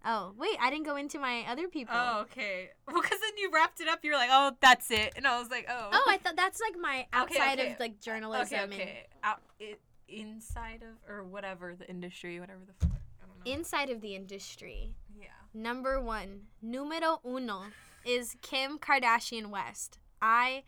[0.05, 1.95] oh, wait, I didn't go into my other people.
[1.97, 2.69] Oh, okay.
[2.87, 3.99] Well, because then you wrapped it up.
[4.03, 6.61] You were like, "Oh, that's it," and I was like, "Oh." Oh, I thought that's
[6.61, 7.73] like my outside okay.
[7.73, 9.07] of like journalism okay, and okay.
[9.23, 12.73] Out, it, inside of or whatever the industry, whatever the.
[12.85, 13.51] Fuck, don't know.
[13.51, 14.93] inside of the industry.
[15.19, 15.27] yeah.
[15.53, 17.63] Number one, numero uno,
[18.05, 19.97] is Kim Kardashian West.
[20.21, 20.63] I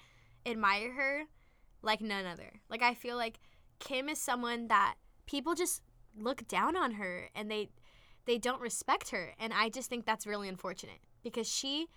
[0.46, 1.24] admire her
[1.82, 2.62] like none other.
[2.70, 3.40] Like I feel like
[3.80, 5.82] Kim is someone that people just
[6.18, 7.70] look down on her and they
[8.26, 11.88] they don't respect her and I just think that's really unfortunate because she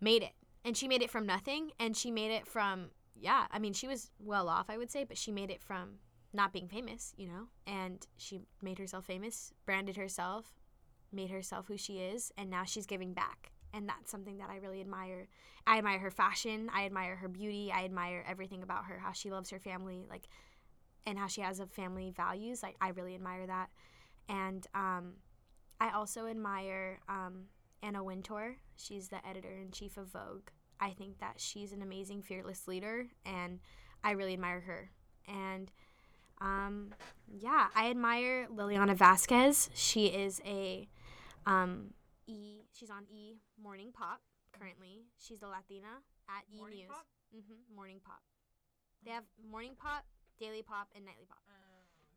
[0.00, 3.58] made it and she made it from nothing and she made it from yeah, I
[3.58, 5.98] mean she was well off I would say, but she made it from
[6.34, 7.48] not being famous, you know?
[7.66, 10.54] And she made herself famous, branded herself,
[11.12, 14.56] made herself who she is and now she's giving back and that's something that i
[14.56, 15.28] really admire.
[15.66, 19.30] I admire her fashion i admire her beauty i admire everything about her how she
[19.30, 20.24] loves her family like
[21.06, 23.70] and how she has a family values like i really admire that.
[24.28, 25.14] And um,
[25.80, 27.44] i also admire um,
[27.82, 28.56] anna wintour.
[28.76, 30.48] She's the editor-in-chief of vogue.
[30.80, 33.60] I think that she's an amazing fearless leader and
[34.04, 34.90] i really admire her.
[35.28, 35.70] And
[36.40, 36.92] um,
[37.28, 39.70] yeah, I admire Liliana Vazquez.
[39.74, 40.88] She is a
[41.46, 41.94] um,
[42.36, 42.64] E.
[42.72, 44.20] She's on E Morning Pop
[44.52, 45.04] currently.
[45.18, 46.88] She's a Latina at E Morning News.
[46.88, 47.06] Pop?
[47.34, 47.76] Mm-hmm.
[47.76, 48.22] Morning Pop.
[49.04, 50.04] They have Morning Pop,
[50.38, 51.42] Daily Pop, and Nightly Pop.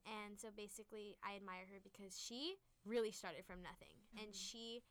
[0.05, 4.85] And so basically, I admire her because she really started from nothing, and she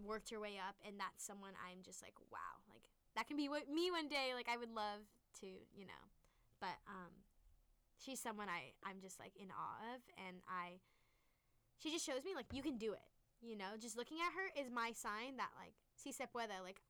[0.00, 0.80] worked her way up.
[0.80, 2.88] And that's someone I'm just like, wow, like
[3.20, 4.32] that can be what, me one day.
[4.32, 5.04] Like I would love
[5.44, 6.04] to, you know.
[6.56, 7.12] But um,
[8.00, 10.80] she's someone I I'm just like in awe of, and I.
[11.76, 13.04] She just shows me like you can do it.
[13.46, 16.58] You know, just looking at her is my sign that like si se puede.
[16.66, 16.82] Like,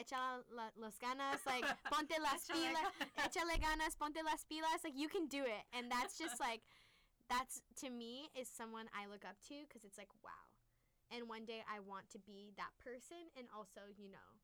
[0.00, 1.44] echa la, los ganas.
[1.44, 2.92] Like, ponte las pilas.
[3.24, 3.92] Échale ganas.
[3.98, 4.80] Ponte las pilas.
[4.84, 6.62] Like, you can do it, and that's just like,
[7.28, 10.48] that's to me is someone I look up to because it's like wow,
[11.12, 14.40] and one day I want to be that person, and also you know,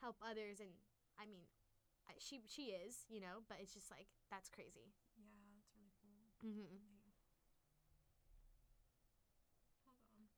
[0.00, 0.60] help others.
[0.62, 0.70] And
[1.18, 1.50] I mean,
[2.18, 4.94] she she is you know, but it's just like that's crazy.
[5.18, 5.26] Yeah,
[5.58, 6.30] that's really cool.
[6.46, 6.76] Mm-hmm.
[9.86, 10.28] Hold on.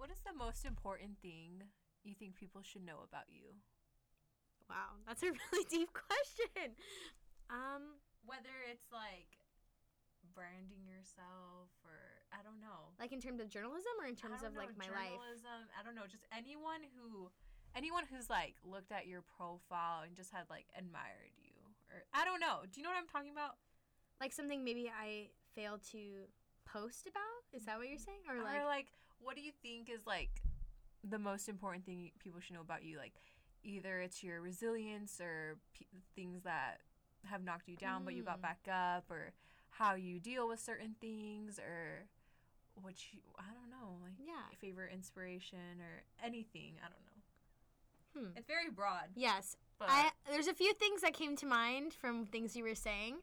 [0.00, 1.60] What is the most important thing
[2.08, 3.52] you think people should know about you?
[4.64, 6.72] Wow, that's a really deep question.
[7.52, 9.28] Um, Whether it's like
[10.32, 12.00] branding yourself or
[12.32, 12.96] I don't know.
[12.96, 15.12] like in terms of journalism or in terms don't of like know, my life.
[15.20, 17.28] journalism, I don't know, just anyone who
[17.76, 21.52] anyone who's like looked at your profile and just had like admired you
[21.92, 22.64] or I don't know.
[22.64, 23.60] Do you know what I'm talking about?
[24.16, 26.24] Like something maybe I failed to
[26.64, 27.44] post about.
[27.52, 28.24] Is that what you're saying?
[28.32, 28.88] Or Or like, like,
[29.22, 30.30] what do you think is like
[31.08, 32.96] the most important thing people should know about you?
[32.98, 33.14] Like,
[33.62, 36.78] either it's your resilience or p- things that
[37.26, 38.42] have knocked you down, but you got Mm.
[38.42, 39.32] back up, or
[39.70, 42.06] how you deal with certain things, or
[42.74, 44.48] what you, I don't know, like Yeah.
[44.58, 46.78] favorite inspiration or anything.
[46.82, 47.06] I don't know.
[48.30, 48.36] hmm.
[48.36, 49.10] It's very broad.
[49.14, 49.56] Yes.
[49.78, 53.18] But I there's a few things that came to mind from things you were saying.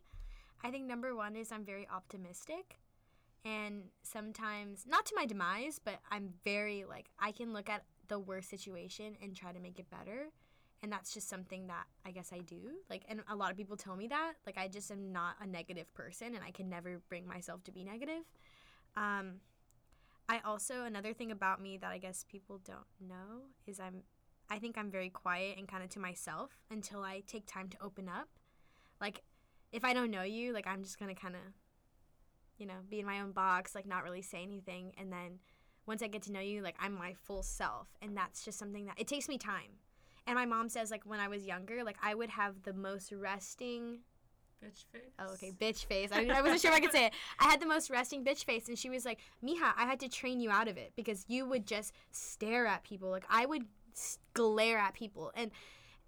[0.63, 2.79] I think number one is I'm very optimistic.
[3.47, 8.19] And sometimes not to my demise, but I'm very like I can look at the
[8.19, 10.27] worst situation and try to make it better.
[10.83, 12.59] And that's just something that I guess I do.
[12.89, 14.33] Like and a lot of people tell me that.
[14.45, 17.71] Like I just am not a negative person and I can never bring myself to
[17.71, 18.23] be negative.
[18.97, 19.35] Um
[20.27, 24.03] I also another thing about me that I guess people don't know is I'm
[24.49, 27.77] I think I'm very quiet and kind of to myself until I take time to
[27.81, 28.27] open up.
[28.99, 29.21] Like
[29.71, 31.41] if I don't know you, like I'm just gonna kind of,
[32.57, 35.39] you know, be in my own box, like not really say anything, and then
[35.85, 38.85] once I get to know you, like I'm my full self, and that's just something
[38.85, 39.79] that it takes me time.
[40.25, 43.11] And my mom says like when I was younger, like I would have the most
[43.11, 43.99] resting
[44.63, 45.11] Bitch face.
[45.19, 46.09] Oh, okay, bitch face.
[46.11, 47.13] I, I wasn't sure if I could say it.
[47.39, 50.09] I had the most resting bitch face, and she was like, "Mija, I had to
[50.09, 53.09] train you out of it because you would just stare at people.
[53.09, 53.65] Like I would
[54.33, 55.51] glare at people, and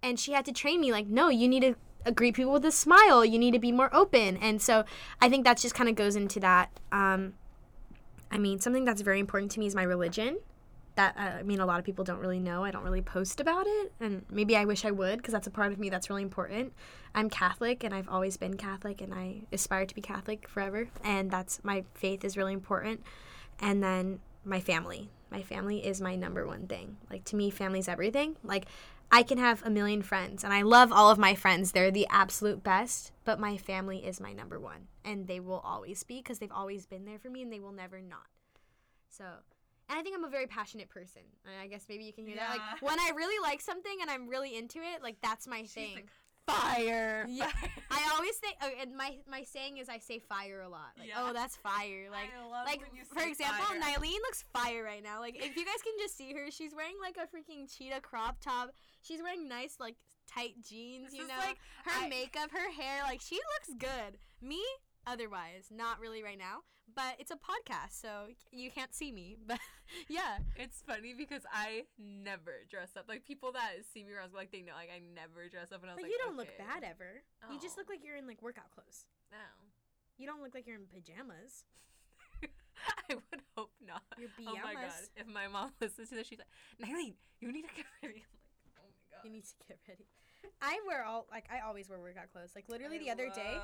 [0.02, 0.90] and she had to train me.
[0.90, 1.74] Like, no, you need to
[2.14, 3.24] greet people with a smile.
[3.24, 4.36] You need to be more open.
[4.36, 4.84] And so
[5.20, 6.70] I think that just kind of goes into that.
[6.92, 7.34] Um,
[8.30, 10.38] I mean, something that's very important to me is my religion.
[10.96, 12.64] That uh, I mean, a lot of people don't really know.
[12.64, 15.50] I don't really post about it, and maybe I wish I would because that's a
[15.50, 16.72] part of me that's really important.
[17.14, 20.88] I'm Catholic, and I've always been Catholic, and I aspire to be Catholic forever.
[21.04, 23.02] And that's my faith is really important.
[23.60, 25.10] And then my family.
[25.30, 26.96] My family is my number one thing.
[27.08, 28.36] Like to me, family's everything.
[28.42, 28.66] Like
[29.12, 31.72] I can have a million friends, and I love all of my friends.
[31.72, 33.12] They're the absolute best.
[33.24, 36.86] But my family is my number one, and they will always be because they've always
[36.86, 38.26] been there for me, and they will never not.
[39.08, 39.24] So,
[39.88, 41.22] and I think I'm a very passionate person.
[41.60, 42.50] I guess maybe you can hear that.
[42.50, 45.96] Like when I really like something and I'm really into it, like that's my thing.
[45.96, 46.06] like,
[46.54, 47.26] Fire.
[47.28, 47.50] Yeah.
[47.90, 50.92] I always say, oh, and my my saying is I say fire a lot.
[50.98, 51.30] Like, oh, Yeah.
[51.30, 52.08] oh, that's fire.
[52.10, 52.30] Like,
[52.66, 52.80] like
[53.12, 53.80] for example, fire.
[53.80, 55.20] Nylene looks fire right now.
[55.20, 58.36] Like, if you guys can just see her, she's wearing like a freaking cheetah crop
[58.40, 58.70] top.
[59.02, 59.96] She's wearing nice like
[60.32, 61.10] tight jeans.
[61.10, 63.02] This you know, like- her I- makeup, her hair.
[63.04, 64.18] Like, she looks good.
[64.42, 64.60] Me,
[65.06, 66.60] otherwise, not really right now.
[66.92, 69.36] But it's a podcast, so you can't see me.
[69.46, 69.58] But
[70.08, 73.06] yeah, It's funny because I never dress up.
[73.08, 75.90] Like people that see me around, like they know, like I never dress up, and
[75.90, 77.22] I was but like, you don't look bad ever.
[77.50, 77.80] You just Oh.
[77.82, 79.04] look like you're in like workout clothes.
[79.30, 79.38] No,
[80.18, 81.62] You don't look like you're in pajamas.
[83.10, 84.02] I would hope not.
[84.18, 84.90] Your Oh my god!
[84.90, 85.10] pajamas.
[85.14, 86.50] If my mom listens to this, she's like,
[86.82, 88.24] Nylene, you need to get ready.
[88.26, 89.22] I'm like, oh my god.
[89.24, 90.06] You need to get ready.
[90.62, 92.50] I wear all like I always wear workout clothes.
[92.54, 93.58] Like literally I the other day,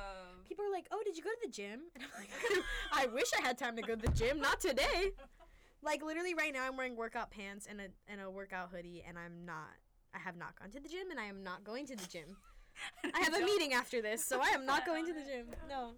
[0.47, 3.27] people are like, "Oh, did you go to the gym?" And I'm like, "I wish
[3.37, 5.11] I had time to go to the gym, not today."
[5.83, 9.15] Like literally right now, I'm wearing workout pants and a and a workout hoodie, and
[9.17, 9.77] I'm not.
[10.11, 12.35] I have not gone to the gym, and I am not going to the gym.
[13.13, 15.45] I have a meeting after this, so I am not going to the gym.
[15.69, 15.91] No.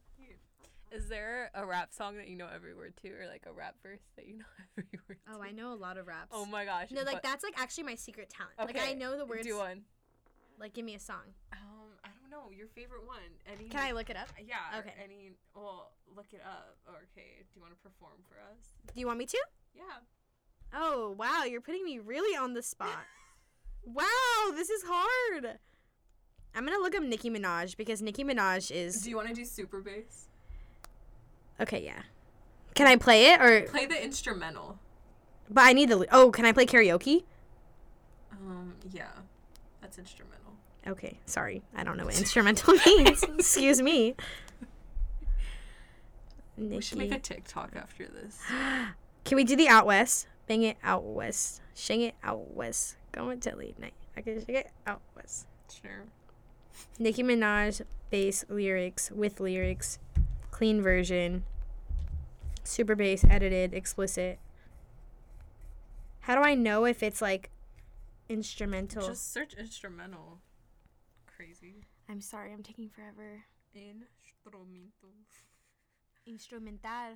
[0.91, 3.75] Is there a rap song that you know every word to, or like a rap
[3.81, 4.45] verse that you know
[4.77, 5.39] every word oh, to?
[5.39, 6.27] Oh, I know a lot of raps.
[6.33, 6.91] Oh my gosh.
[6.91, 8.59] No, like that's like actually my secret talent.
[8.59, 9.47] Like I Okay, know the words.
[9.47, 9.83] Do one.
[10.59, 11.23] Like give me a song.
[11.53, 11.59] Um,
[12.03, 13.17] I don't know your favorite one.
[13.47, 13.69] Any?
[13.69, 14.27] Can I look it up?
[14.45, 14.79] Yeah.
[14.79, 14.93] Okay.
[15.01, 15.31] Any?
[15.55, 16.75] Well, look it up.
[16.89, 17.39] Okay.
[17.39, 18.73] Do you want to perform for us?
[18.93, 19.39] Do you want me to?
[19.75, 19.83] Yeah.
[20.73, 23.05] Oh, wow, you're putting me really on the spot.
[23.85, 25.57] wow, this is hard.
[26.53, 29.01] I'm gonna look up Nicki Minaj because Nicki Minaj is.
[29.01, 30.27] Do you want to do super bass?
[31.59, 32.01] Okay, yeah.
[32.75, 33.61] Can I play it or?
[33.61, 34.79] Play the instrumental.
[35.49, 36.05] But I need the.
[36.11, 37.23] Oh, can I play karaoke?
[38.31, 38.75] Um.
[38.91, 39.09] Yeah.
[39.81, 40.38] That's instrumental.
[40.89, 43.23] Okay, sorry, I don't know what instrumental means.
[43.23, 44.15] Excuse me.
[46.57, 48.41] We should make a TikTok after this.
[49.23, 50.27] Can we do the out west?
[50.47, 51.61] Bang it out west.
[51.75, 52.95] Shang it out west.
[53.11, 53.93] Going to late night.
[54.17, 55.47] I can shake it out west.
[55.71, 56.05] Sure.
[56.97, 59.99] Nicki Minaj bass lyrics with lyrics,
[60.51, 61.43] clean version,
[62.63, 64.39] super bass edited, explicit.
[66.21, 67.49] How do I know if it's like
[68.27, 69.07] instrumental?
[69.07, 70.39] Just search instrumental.
[71.39, 71.87] Crazy.
[72.09, 73.41] I'm sorry, I'm taking forever.
[73.73, 74.91] Instrumental.
[76.27, 77.15] Instrumental.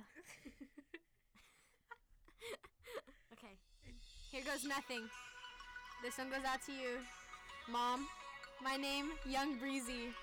[3.34, 3.58] okay.
[4.32, 5.02] Here goes nothing.
[6.02, 7.00] This one goes out to you,
[7.70, 8.06] Mom.
[8.62, 10.14] My name, Young Breezy.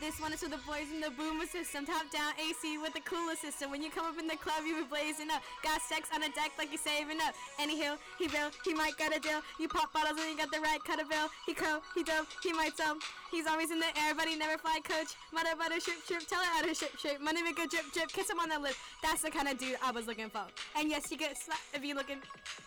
[0.00, 1.84] This one is for the boys in the boomer system.
[1.84, 3.70] Top down AC with the cooler system.
[3.72, 5.42] When you come up in the club, you be blazing up.
[5.64, 7.34] Got sex on a deck like you're saving up.
[7.58, 9.42] Any hill, he will, he might got a deal.
[9.58, 11.26] You pop bottles and you got the right cut of bill.
[11.46, 13.00] He co, he dope, he might some.
[13.30, 15.14] He's always in the air, but he never fly coach.
[15.32, 17.20] Mother butter ship trip, tell her how to ship shape.
[17.20, 18.74] Money make a drip drip, kiss him on the lip.
[19.02, 20.44] That's the kind of dude I was looking for.
[20.76, 22.18] And yes, you get slapped if you looking.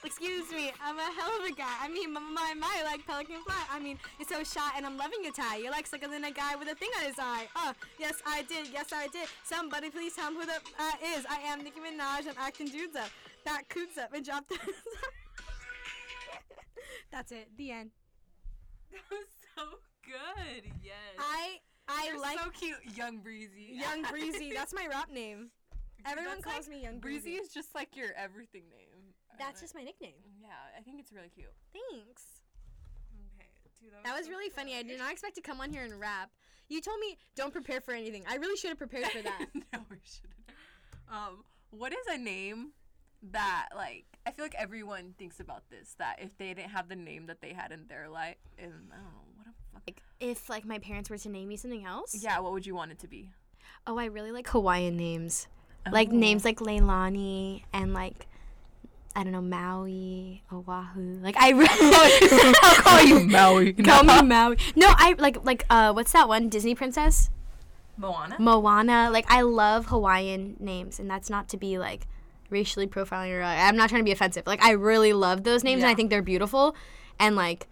[0.03, 1.75] Excuse me, I'm a hell of a guy.
[1.81, 3.63] I mean, my my, my like pelican fly.
[3.71, 5.57] I mean, you're so shy and I'm loving your tie.
[5.57, 7.47] You're like slicker than a guy with a thing on his eye.
[7.55, 9.27] Oh, yes I did, yes I did.
[9.43, 11.25] Somebody please tell me who the uh, is.
[11.29, 12.27] I am Nicki Minaj.
[12.27, 13.09] I'm acting dudes up,
[13.45, 14.57] back coots up, and drop the.
[17.11, 17.49] That's it.
[17.57, 17.91] The end.
[18.91, 19.63] That was so
[20.05, 20.71] good.
[20.83, 21.15] Yes.
[22.01, 23.71] I You're like so cute, Young Breezy.
[23.73, 24.51] Young Breezy.
[24.53, 25.49] That's my rap name.
[25.97, 27.43] Dude, Everyone calls like- me Young Breezy Breezy.
[27.43, 29.13] is just like your everything name.
[29.39, 30.13] That's Uh, just my nickname.
[30.41, 31.47] Yeah, I think it's really cute.
[31.73, 32.23] Thanks.
[33.35, 33.47] Okay,
[33.79, 34.75] dude, That was so really funny.
[34.75, 36.31] I did not expect to come on here and rap.
[36.69, 38.23] You told me don't prepare for anything.
[38.27, 39.45] I really should have prepared for that.
[39.53, 40.57] no, we shouldn't.
[41.11, 42.69] Um, what is a name
[43.31, 46.95] that like I feel like everyone thinks about this that if they didn't have the
[46.95, 49.20] name that they had in their life, and I don't know
[49.87, 52.15] Like if like my parents were to name me something else.
[52.21, 53.31] Yeah, what would you want it to be?
[53.87, 55.47] Oh, I really like Hawaiian names.
[55.91, 58.27] Like names like Leilani and like
[59.15, 61.19] I don't know Maui, Oahu.
[61.21, 63.73] Like I really I'll call you Maui.
[63.83, 64.57] call me Maui.
[64.75, 67.29] No, I like like uh what's that one Disney princess?
[67.97, 68.35] Moana.
[68.39, 69.09] Moana.
[69.11, 72.07] Like I love Hawaiian names, and that's not to be like
[72.49, 74.45] racially profiling or uh, I'm not trying to be offensive.
[74.45, 76.75] Like I really love those names, and I think they're beautiful,
[77.19, 77.67] and like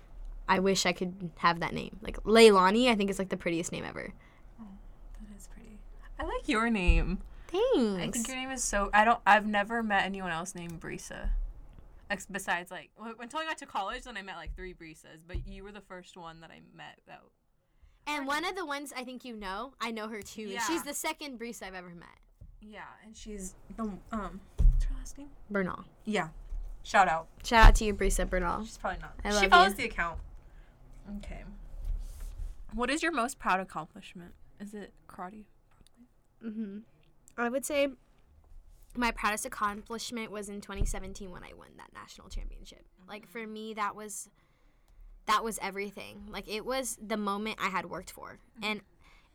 [0.49, 1.97] I wish I could have that name.
[2.01, 4.13] Like Leilani, I think is like the prettiest name ever.
[4.59, 5.77] that is pretty.
[6.19, 7.19] I like your name.
[7.47, 7.77] Thanks.
[7.77, 8.89] I think your name is so.
[8.93, 9.19] I don't.
[9.25, 11.29] I've never met anyone else named Brisa.
[12.09, 15.21] Ex- besides, like when until I got to college, then I met like three Brisas.
[15.27, 16.99] But you were the first one that I met.
[17.07, 17.21] That
[18.07, 20.41] and one of the ones I think you know, I know her too.
[20.41, 20.61] Yeah.
[20.61, 22.09] She's the second Brisa I've ever met.
[22.61, 24.41] yeah, and she's the um.
[24.57, 25.29] What's her last name?
[25.51, 25.85] Bernal.
[26.05, 26.29] Yeah.
[26.83, 27.27] Shout out.
[27.43, 28.63] Shout out to you, Brisa Bernal.
[28.65, 29.13] She's probably not.
[29.23, 29.77] I she love follows you.
[29.77, 30.19] the account.
[31.17, 31.43] Okay.
[32.73, 34.33] What is your most proud accomplishment?
[34.59, 35.45] Is it karate?
[36.45, 36.79] Mm-hmm.
[37.37, 37.87] I would say
[38.95, 42.85] my proudest accomplishment was in 2017 when I won that national championship.
[43.07, 44.29] Like for me, that was
[45.27, 46.27] that was everything.
[46.29, 48.81] Like it was the moment I had worked for, and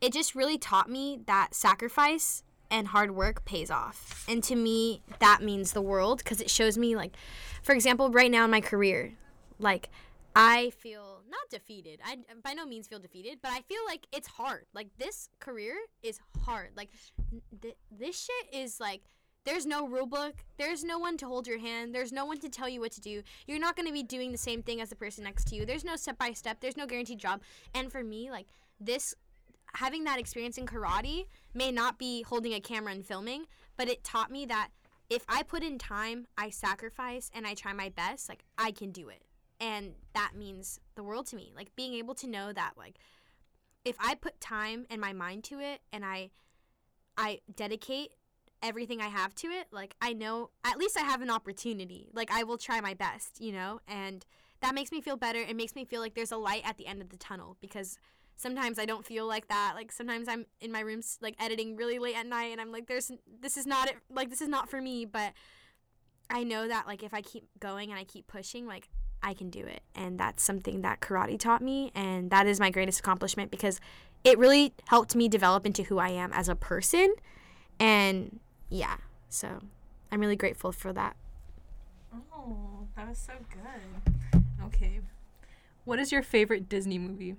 [0.01, 4.25] it just really taught me that sacrifice and hard work pays off.
[4.27, 7.15] And to me, that means the world because it shows me like,
[7.63, 9.13] for example, right now in my career,
[9.59, 9.89] like
[10.35, 11.99] I feel not defeated.
[12.03, 14.65] I by no means feel defeated, but I feel like it's hard.
[14.73, 16.69] Like this career is hard.
[16.75, 16.89] Like
[17.61, 19.01] th- this shit is like
[19.45, 20.35] there's no rule book.
[20.57, 21.93] There's no one to hold your hand.
[21.93, 23.21] There's no one to tell you what to do.
[23.45, 25.65] You're not going to be doing the same thing as the person next to you.
[25.65, 26.57] There's no step by step.
[26.59, 27.41] There's no guaranteed job.
[27.75, 28.47] And for me, like
[28.79, 29.13] this
[29.75, 33.45] having that experience in karate may not be holding a camera and filming,
[33.77, 34.69] but it taught me that
[35.09, 38.91] if I put in time, I sacrifice and I try my best, like I can
[38.91, 39.21] do it.
[39.59, 41.53] And that means the world to me.
[41.55, 42.97] Like being able to know that like
[43.83, 46.31] if I put time and my mind to it and I
[47.17, 48.11] I dedicate
[48.61, 52.09] everything I have to it, like I know at least I have an opportunity.
[52.13, 53.79] Like I will try my best, you know?
[53.87, 54.25] And
[54.61, 55.39] that makes me feel better.
[55.39, 57.97] It makes me feel like there's a light at the end of the tunnel because
[58.35, 59.73] sometimes I don't feel like that.
[59.75, 62.87] Like sometimes I'm in my room like editing really late at night and I'm like
[62.87, 65.33] there's this is not it like this is not for me, but
[66.29, 68.89] I know that like if I keep going and I keep pushing, like
[69.25, 69.81] I can do it.
[69.95, 73.81] And that's something that karate taught me and that is my greatest accomplishment because
[74.23, 77.13] it really helped me develop into who I am as a person.
[77.79, 78.97] And yeah,
[79.27, 79.59] so
[80.11, 81.15] I'm really grateful for that.
[82.33, 84.43] Oh, that was so good.
[84.65, 85.01] Okay.
[85.85, 87.35] What is your favorite Disney movie?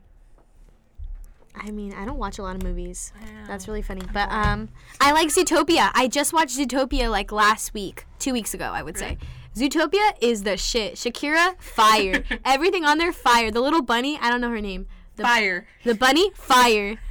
[1.55, 3.13] I mean, I don't watch a lot of movies.
[3.47, 4.03] That's really funny.
[4.13, 4.69] But um
[5.01, 5.91] I like Zootopia.
[5.95, 9.19] I just watched Zootopia like last week, 2 weeks ago, I would say.
[9.57, 10.95] Zootopia is the shit.
[10.95, 12.25] Shakira, fire.
[12.45, 13.51] Everything on there, fire.
[13.51, 14.87] The little bunny, I don't know her name.
[15.17, 15.67] The, Fire.
[15.85, 16.97] The bunny, fire.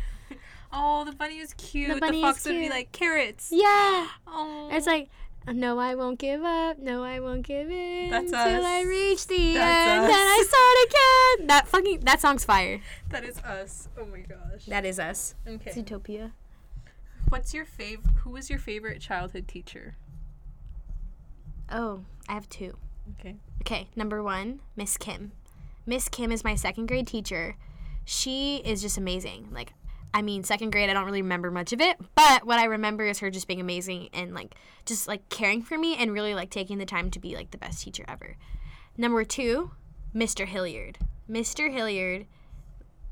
[0.78, 1.94] Oh, the bunny was cute.
[1.94, 3.48] The, bunny is fox would be like carrots.
[3.50, 4.08] Yeah.
[4.28, 4.68] Oh.
[4.74, 5.08] It's like,
[5.48, 6.80] no, I won't give up.
[6.80, 10.04] No, I won't give in That's until I reach the That's end.
[10.04, 10.10] us.
[10.10, 11.48] Then I start again.
[11.48, 12.82] That fucking that song's fire.
[13.10, 13.88] that is us.
[13.98, 14.66] Oh my gosh.
[14.68, 15.36] That is us.
[15.48, 15.72] Okay.
[15.72, 16.32] Zootopia.
[17.30, 18.00] What's your fav?
[18.24, 19.96] Who was your favorite childhood teacher?
[21.72, 22.78] Oh, I have two.
[23.20, 23.36] Okay.
[23.62, 25.32] Okay, number one, Miss Kim.
[25.86, 27.56] Miss Kim is my second grade teacher.
[28.04, 29.50] She is just amazing.
[29.52, 29.74] Like,
[30.14, 33.06] I mean, second grade, I don't really remember much of it, but what I remember
[33.06, 34.56] is her just being amazing and like
[34.86, 37.58] just like caring for me and really like taking the time to be like the
[37.58, 38.38] best teacher ever.
[38.98, 39.72] Number two,
[40.16, 40.46] Mr.
[40.46, 41.00] Hilliard.
[41.30, 41.72] Mr.
[41.72, 42.28] Hilliard,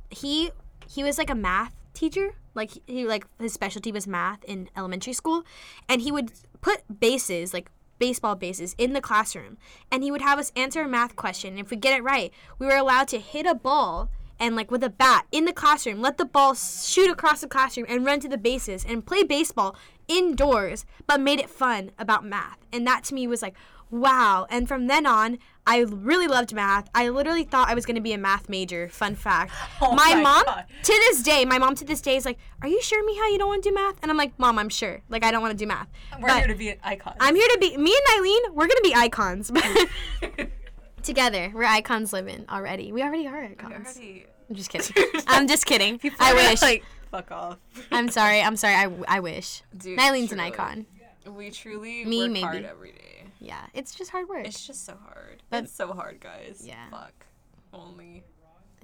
[0.09, 0.51] he
[0.87, 2.35] he was like a math teacher.
[2.55, 5.43] Like he like his specialty was math in elementary school,
[5.89, 6.31] and he would
[6.61, 7.69] put bases like
[8.03, 9.57] baseball bases in the classroom,
[9.89, 11.57] and he would have us answer a math question.
[11.57, 14.09] If we get it right, we were allowed to hit a ball
[14.41, 17.85] and like with a bat in the classroom, let the ball shoot across the classroom
[17.87, 19.77] and run to the bases and play baseball
[20.09, 22.57] indoors, but made it fun about math.
[22.73, 23.55] And that to me was like,
[23.89, 24.47] wow.
[24.49, 26.89] And from then on, I really loved math.
[26.93, 28.89] I literally thought I was going to be a math major.
[28.89, 29.53] Fun fact.
[29.81, 30.65] Oh my, my mom, God.
[30.83, 33.37] to this day, my mom to this day is like, Are you sure, Miha, you
[33.37, 33.95] don't want to do math?
[34.01, 35.01] And I'm like, Mom, I'm sure.
[35.09, 35.87] Like, I don't want to do math.
[36.19, 37.15] We're But here to be an icon.
[37.19, 39.51] I'm here to be, me and Eileen, we're going to be icons.
[41.03, 42.91] Together, we're icons living already.
[42.91, 43.73] We already are icons.
[43.97, 44.25] already.
[44.49, 44.95] I'm just kidding.
[45.27, 45.97] I'm just kidding.
[45.99, 46.61] People I wish.
[46.61, 47.57] Like, fuck off.
[47.91, 48.41] I'm sorry.
[48.41, 48.75] I'm sorry.
[48.75, 49.63] I, I wish.
[49.75, 50.85] Dude, Eileen's an icon.
[51.25, 52.41] We truly Me, work maybe.
[52.41, 53.12] hard every day.
[53.43, 54.47] Yeah, it's just hard work.
[54.47, 55.43] It's just so hard.
[55.49, 56.63] But- it's so hard, guys.
[56.65, 56.89] Yeah.
[56.89, 57.25] Fuck.
[57.73, 58.23] Only.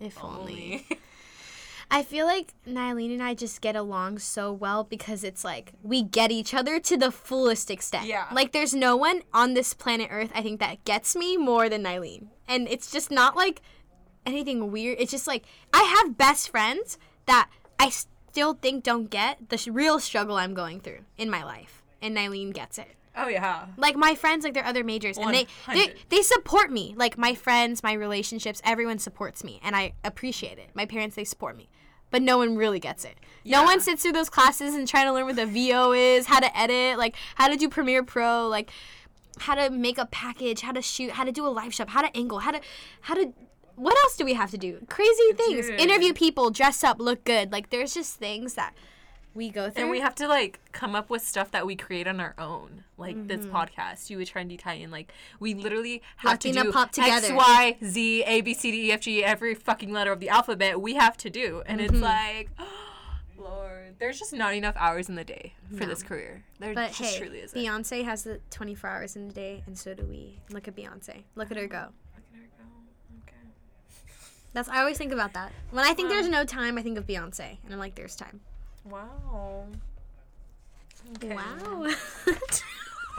[0.01, 0.85] if only.
[0.85, 0.85] Only.
[1.91, 6.03] I feel like Nylene and I just get along so well because it's like we
[6.03, 8.05] get each other to the fullest extent.
[8.05, 8.25] Yeah.
[8.31, 11.83] Like there's no one on this planet Earth I think that gets me more than
[11.83, 12.27] Nylene.
[12.47, 13.61] And it's just not like
[14.25, 14.97] anything weird.
[14.99, 17.49] It's just like I have best friends that
[17.79, 21.81] I still think don't get the sh- real struggle I'm going through in my life,
[22.03, 22.95] and Nylene gets it.
[23.15, 23.67] Oh yeah.
[23.77, 26.93] Like my friends, like they're other majors, and they, they they support me.
[26.97, 30.69] Like my friends, my relationships, everyone supports me, and I appreciate it.
[30.73, 31.69] My parents, they support me,
[32.11, 33.17] but no one really gets it.
[33.43, 36.39] No one sits through those classes and trying to learn what the VO is, how
[36.39, 38.71] to edit, like how to do Premiere Pro, like
[39.39, 42.01] how to make a package, how to shoot, how to do a live shop, how
[42.01, 42.61] to angle, how to
[43.01, 43.33] how to
[43.75, 44.85] what else do we have to do?
[44.89, 45.67] Crazy things.
[45.67, 45.79] Dude.
[45.79, 47.51] Interview people, dress up, look good.
[47.51, 48.73] Like there's just things that
[49.33, 49.83] we go through.
[49.83, 52.83] And we have to like come up with stuff that we create on our own,
[52.97, 53.55] like this mm-hmm.
[53.55, 54.91] podcast, you a trendy Titan.
[54.91, 57.27] Like we literally have Latina to do pop together.
[57.27, 60.29] X, Y, Z, A, B, C, D, E, F, G, every fucking letter of the
[60.29, 60.81] alphabet.
[60.81, 62.03] We have to do, and it's mm-hmm.
[62.03, 62.49] like,
[63.37, 66.43] Lord, there's just not enough hours in the day for this career.
[66.59, 67.59] There But just hey, truly isn't.
[67.59, 70.39] Beyonce has the 24 hours in the day, and so do we.
[70.49, 71.23] Look at Beyonce.
[71.35, 71.87] Look at her go.
[72.15, 72.63] Look at her go.
[73.27, 73.47] Okay.
[74.53, 75.51] That's I always think about that.
[75.71, 78.41] When I think there's no time, I think of Beyonce, and I'm like, there's time.
[78.89, 79.65] Wow.
[81.15, 81.35] Okay.
[81.35, 81.87] Wow.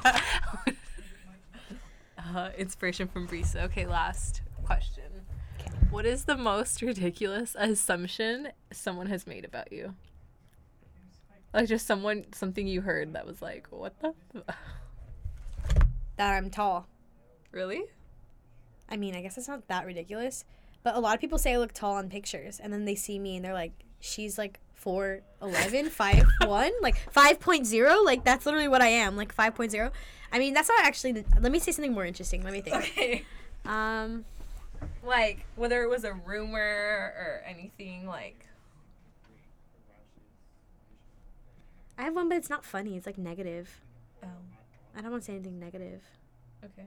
[2.34, 3.64] Uh, inspiration from Brisa.
[3.64, 5.04] Okay, last question.
[5.90, 9.94] What is the most ridiculous assumption someone has made about you?
[11.52, 14.14] Like just someone, something you heard that was like, what the?
[14.36, 14.56] F-?
[16.18, 16.86] that I'm tall.
[17.50, 17.82] Really?
[18.88, 20.44] I mean, I guess it's not that ridiculous,
[20.84, 23.18] but a lot of people say I look tall on pictures, and then they see
[23.18, 28.04] me and they're like, she's like 4'11, 5'1, like 5.0.
[28.04, 29.90] Like, that's literally what I am, like 5.0.
[30.32, 31.24] I mean, that's not actually.
[31.40, 32.42] Let me say something more interesting.
[32.44, 32.76] Let me think.
[32.76, 33.24] Okay.
[33.66, 34.24] Um,
[35.04, 38.46] Like whether it was a rumor or anything, like.
[41.98, 42.96] I have one, but it's not funny.
[42.96, 43.68] It's like negative.
[44.22, 44.28] Oh.
[44.96, 46.00] I don't want to say anything negative,
[46.64, 46.86] Okay.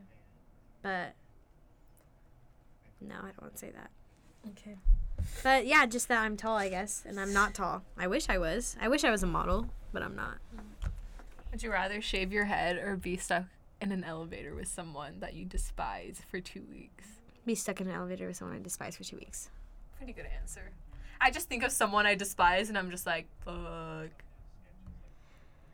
[0.81, 1.13] but
[2.99, 3.91] no, I don't want to say that.
[4.49, 4.75] Okay.
[5.43, 7.83] But yeah, just that I'm tall, I guess, and I'm not tall.
[7.97, 8.75] I wish I was.
[8.81, 10.37] I wish I was a model, but I'm not.
[11.51, 13.45] Would you rather shave your head or be stuck
[13.81, 17.05] in an elevator with someone that you despise for two weeks?
[17.45, 19.49] Be stuck in an elevator with someone I despise for two weeks.
[19.97, 20.71] Pretty good answer.
[21.19, 24.09] I just think of someone I despise and I'm just like, fuck.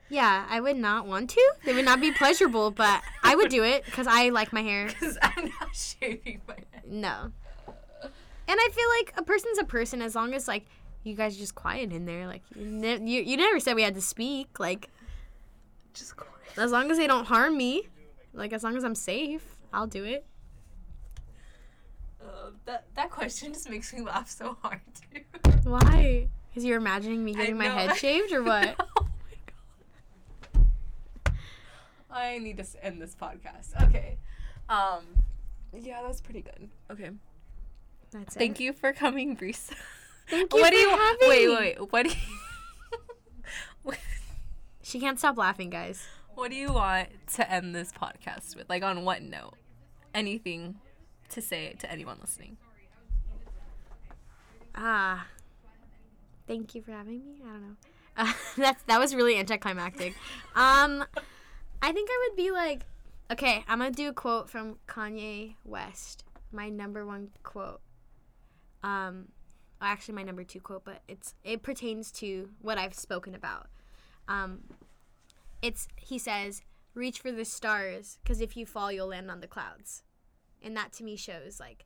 [0.09, 1.53] Yeah, I would not want to.
[1.65, 4.87] It would not be pleasurable, but I would do it because I like my hair.
[4.99, 6.83] Because I'm not shaving my head.
[6.87, 7.31] No.
[8.49, 10.65] And I feel like a person's a person as long as like
[11.03, 12.25] you guys are just quiet in there.
[12.25, 14.59] Like you, ne- you, you never said we had to speak.
[14.59, 14.89] Like
[15.93, 16.33] Just quiet.
[16.57, 17.87] as long as they don't harm me,
[18.33, 20.25] like as long as I'm safe, I'll do it.
[22.19, 24.81] Uh, that, that question just makes me laugh so hard,
[25.13, 25.21] too.
[25.63, 26.27] Why?
[26.49, 28.75] Because you're imagining me getting my head shaved or what?
[28.99, 29.07] oh
[30.55, 30.63] my
[31.25, 31.33] god.
[32.11, 33.79] I need to end this podcast.
[33.89, 34.17] Okay.
[34.67, 35.03] Um,
[35.79, 36.67] yeah, that's pretty good.
[36.91, 37.11] Okay.
[38.11, 38.39] That's it.
[38.39, 39.69] Thank you for coming, Brees.
[40.29, 41.55] Thank you what do for you having wait, me.
[41.55, 41.91] wait, wait.
[41.91, 42.15] What do you
[43.83, 43.97] what,
[44.81, 46.05] She can't stop laughing, guys.
[46.35, 48.69] what do you want to end this podcast with?
[48.69, 49.53] Like on what note?
[50.13, 50.79] Anything
[51.29, 52.57] to say to anyone listening?
[54.75, 55.27] Ah.
[56.47, 57.41] Thank you for having me.
[57.43, 57.75] I don't know.
[58.17, 60.13] Uh, that's that was really anticlimactic.
[60.55, 61.05] Um,
[61.81, 62.85] I think I would be like,
[63.31, 66.23] okay, I'm gonna do a quote from Kanye West.
[66.51, 67.81] My number one quote.
[68.83, 69.29] Um,
[69.81, 73.67] actually, my number two quote, but it's it pertains to what I've spoken about.
[74.27, 74.63] Um,
[75.61, 76.61] it's he says,
[76.93, 80.03] "Reach for the stars, because if you fall, you'll land on the clouds,"
[80.61, 81.85] and that to me shows like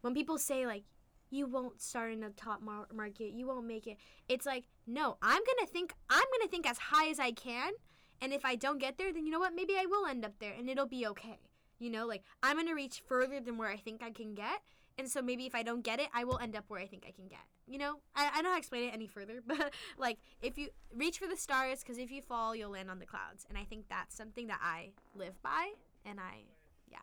[0.00, 0.84] when people say like
[1.30, 3.96] you won't start in the top mar- market you won't make it
[4.28, 7.72] it's like no i'm gonna think i'm gonna think as high as i can
[8.20, 9.54] and if i don't get there then you know what?
[9.54, 11.38] Maybe i will end up there and it'll be okay.
[11.78, 14.60] You know like i'm gonna reach further than where i think i can get
[14.98, 17.04] and so maybe if i don't get it i will end up where i think
[17.06, 17.96] i can get you know?
[18.14, 21.18] I, I don't know how to explain it any further but like if you reach
[21.18, 23.46] for the stars because if you fall you'll land on the clouds.
[23.48, 25.72] And i think that's something that i live by
[26.04, 26.44] and i
[26.90, 26.98] yeah.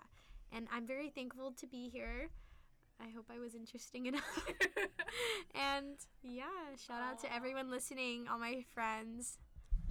[0.51, 2.29] And i'm very thankful to be here.
[3.01, 4.45] I hope I was interesting enough.
[5.55, 6.43] and yeah,
[6.75, 9.37] shout out to everyone listening, all my friends.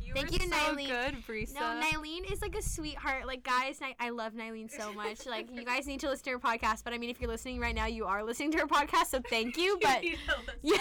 [0.00, 0.88] You Thank you, so Nylene.
[0.88, 1.54] good, Brisa.
[1.54, 3.26] No, Nylene is like a sweetheart.
[3.26, 5.26] Like, guys, Ny- I love Nylene so much.
[5.26, 6.82] Like, you guys need to listen to her podcast.
[6.84, 9.20] But I mean, if you're listening right now, you are listening to her podcast, so
[9.28, 9.78] thank you.
[9.82, 10.16] But You
[10.62, 10.78] yeah.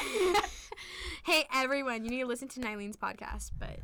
[1.24, 3.52] hey, everyone, you need to listen to Nylene's podcast.
[3.60, 3.80] But.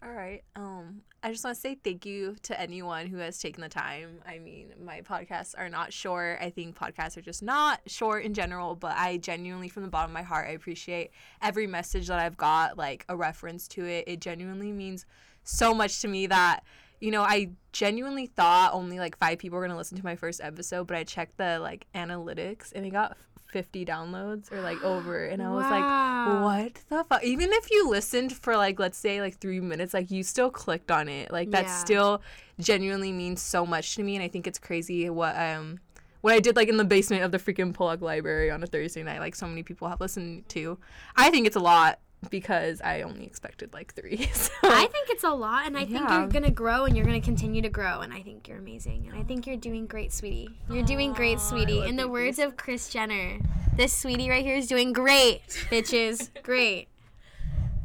[0.00, 0.42] All right.
[0.54, 4.20] Um, I just want to say thank you to anyone who has taken the time.
[4.26, 6.38] I mean, my podcasts are not short.
[6.40, 10.10] I think podcasts are just not short in general, but I genuinely, from the bottom
[10.10, 11.10] of my heart, I appreciate
[11.42, 14.04] every message that I've got, like a reference to it.
[14.06, 15.04] It genuinely means
[15.42, 16.62] so much to me that
[17.00, 20.40] you know, I genuinely thought only like five people were gonna listen to my first
[20.42, 23.16] episode, but I checked the like analytics and it got
[23.50, 25.70] 50 downloads or like over, and I was Wow.
[25.70, 25.86] like,
[26.24, 27.24] what the fuck?
[27.24, 30.90] Even if you listened for like let's say like three minutes, like you still clicked
[30.90, 31.30] on it.
[31.32, 31.72] Like that Yeah.
[31.72, 32.22] still
[32.60, 35.80] genuinely means so much to me, and I think it's crazy what um
[36.20, 39.02] what I did like in the basement of the freaking Pollak Library on a Thursday
[39.02, 39.20] night.
[39.20, 40.78] Like so many people have listened to.
[41.16, 44.28] I think it's a lot because I only expected like three.
[44.38, 44.52] So.
[44.62, 45.98] I think it's a lot, and I yeah.
[45.98, 49.08] think you're gonna grow and you're gonna continue to grow, and I think you're amazing,
[49.08, 50.48] and I think you're doing great, sweetie.
[50.68, 51.84] You're Aww, doing great, sweetie.
[51.84, 53.38] In the words of Kris Jenner,
[53.76, 56.88] this sweetie right here is doing great, bitches, great.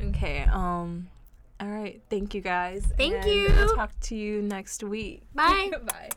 [0.02, 0.42] Okay.
[0.52, 1.10] Um.
[1.60, 2.02] All right.
[2.10, 2.86] Thank you guys.
[2.98, 3.48] Thank and you.
[3.50, 5.24] I'll talk to you next week.
[5.34, 5.72] Bye.
[5.86, 6.10] Bye.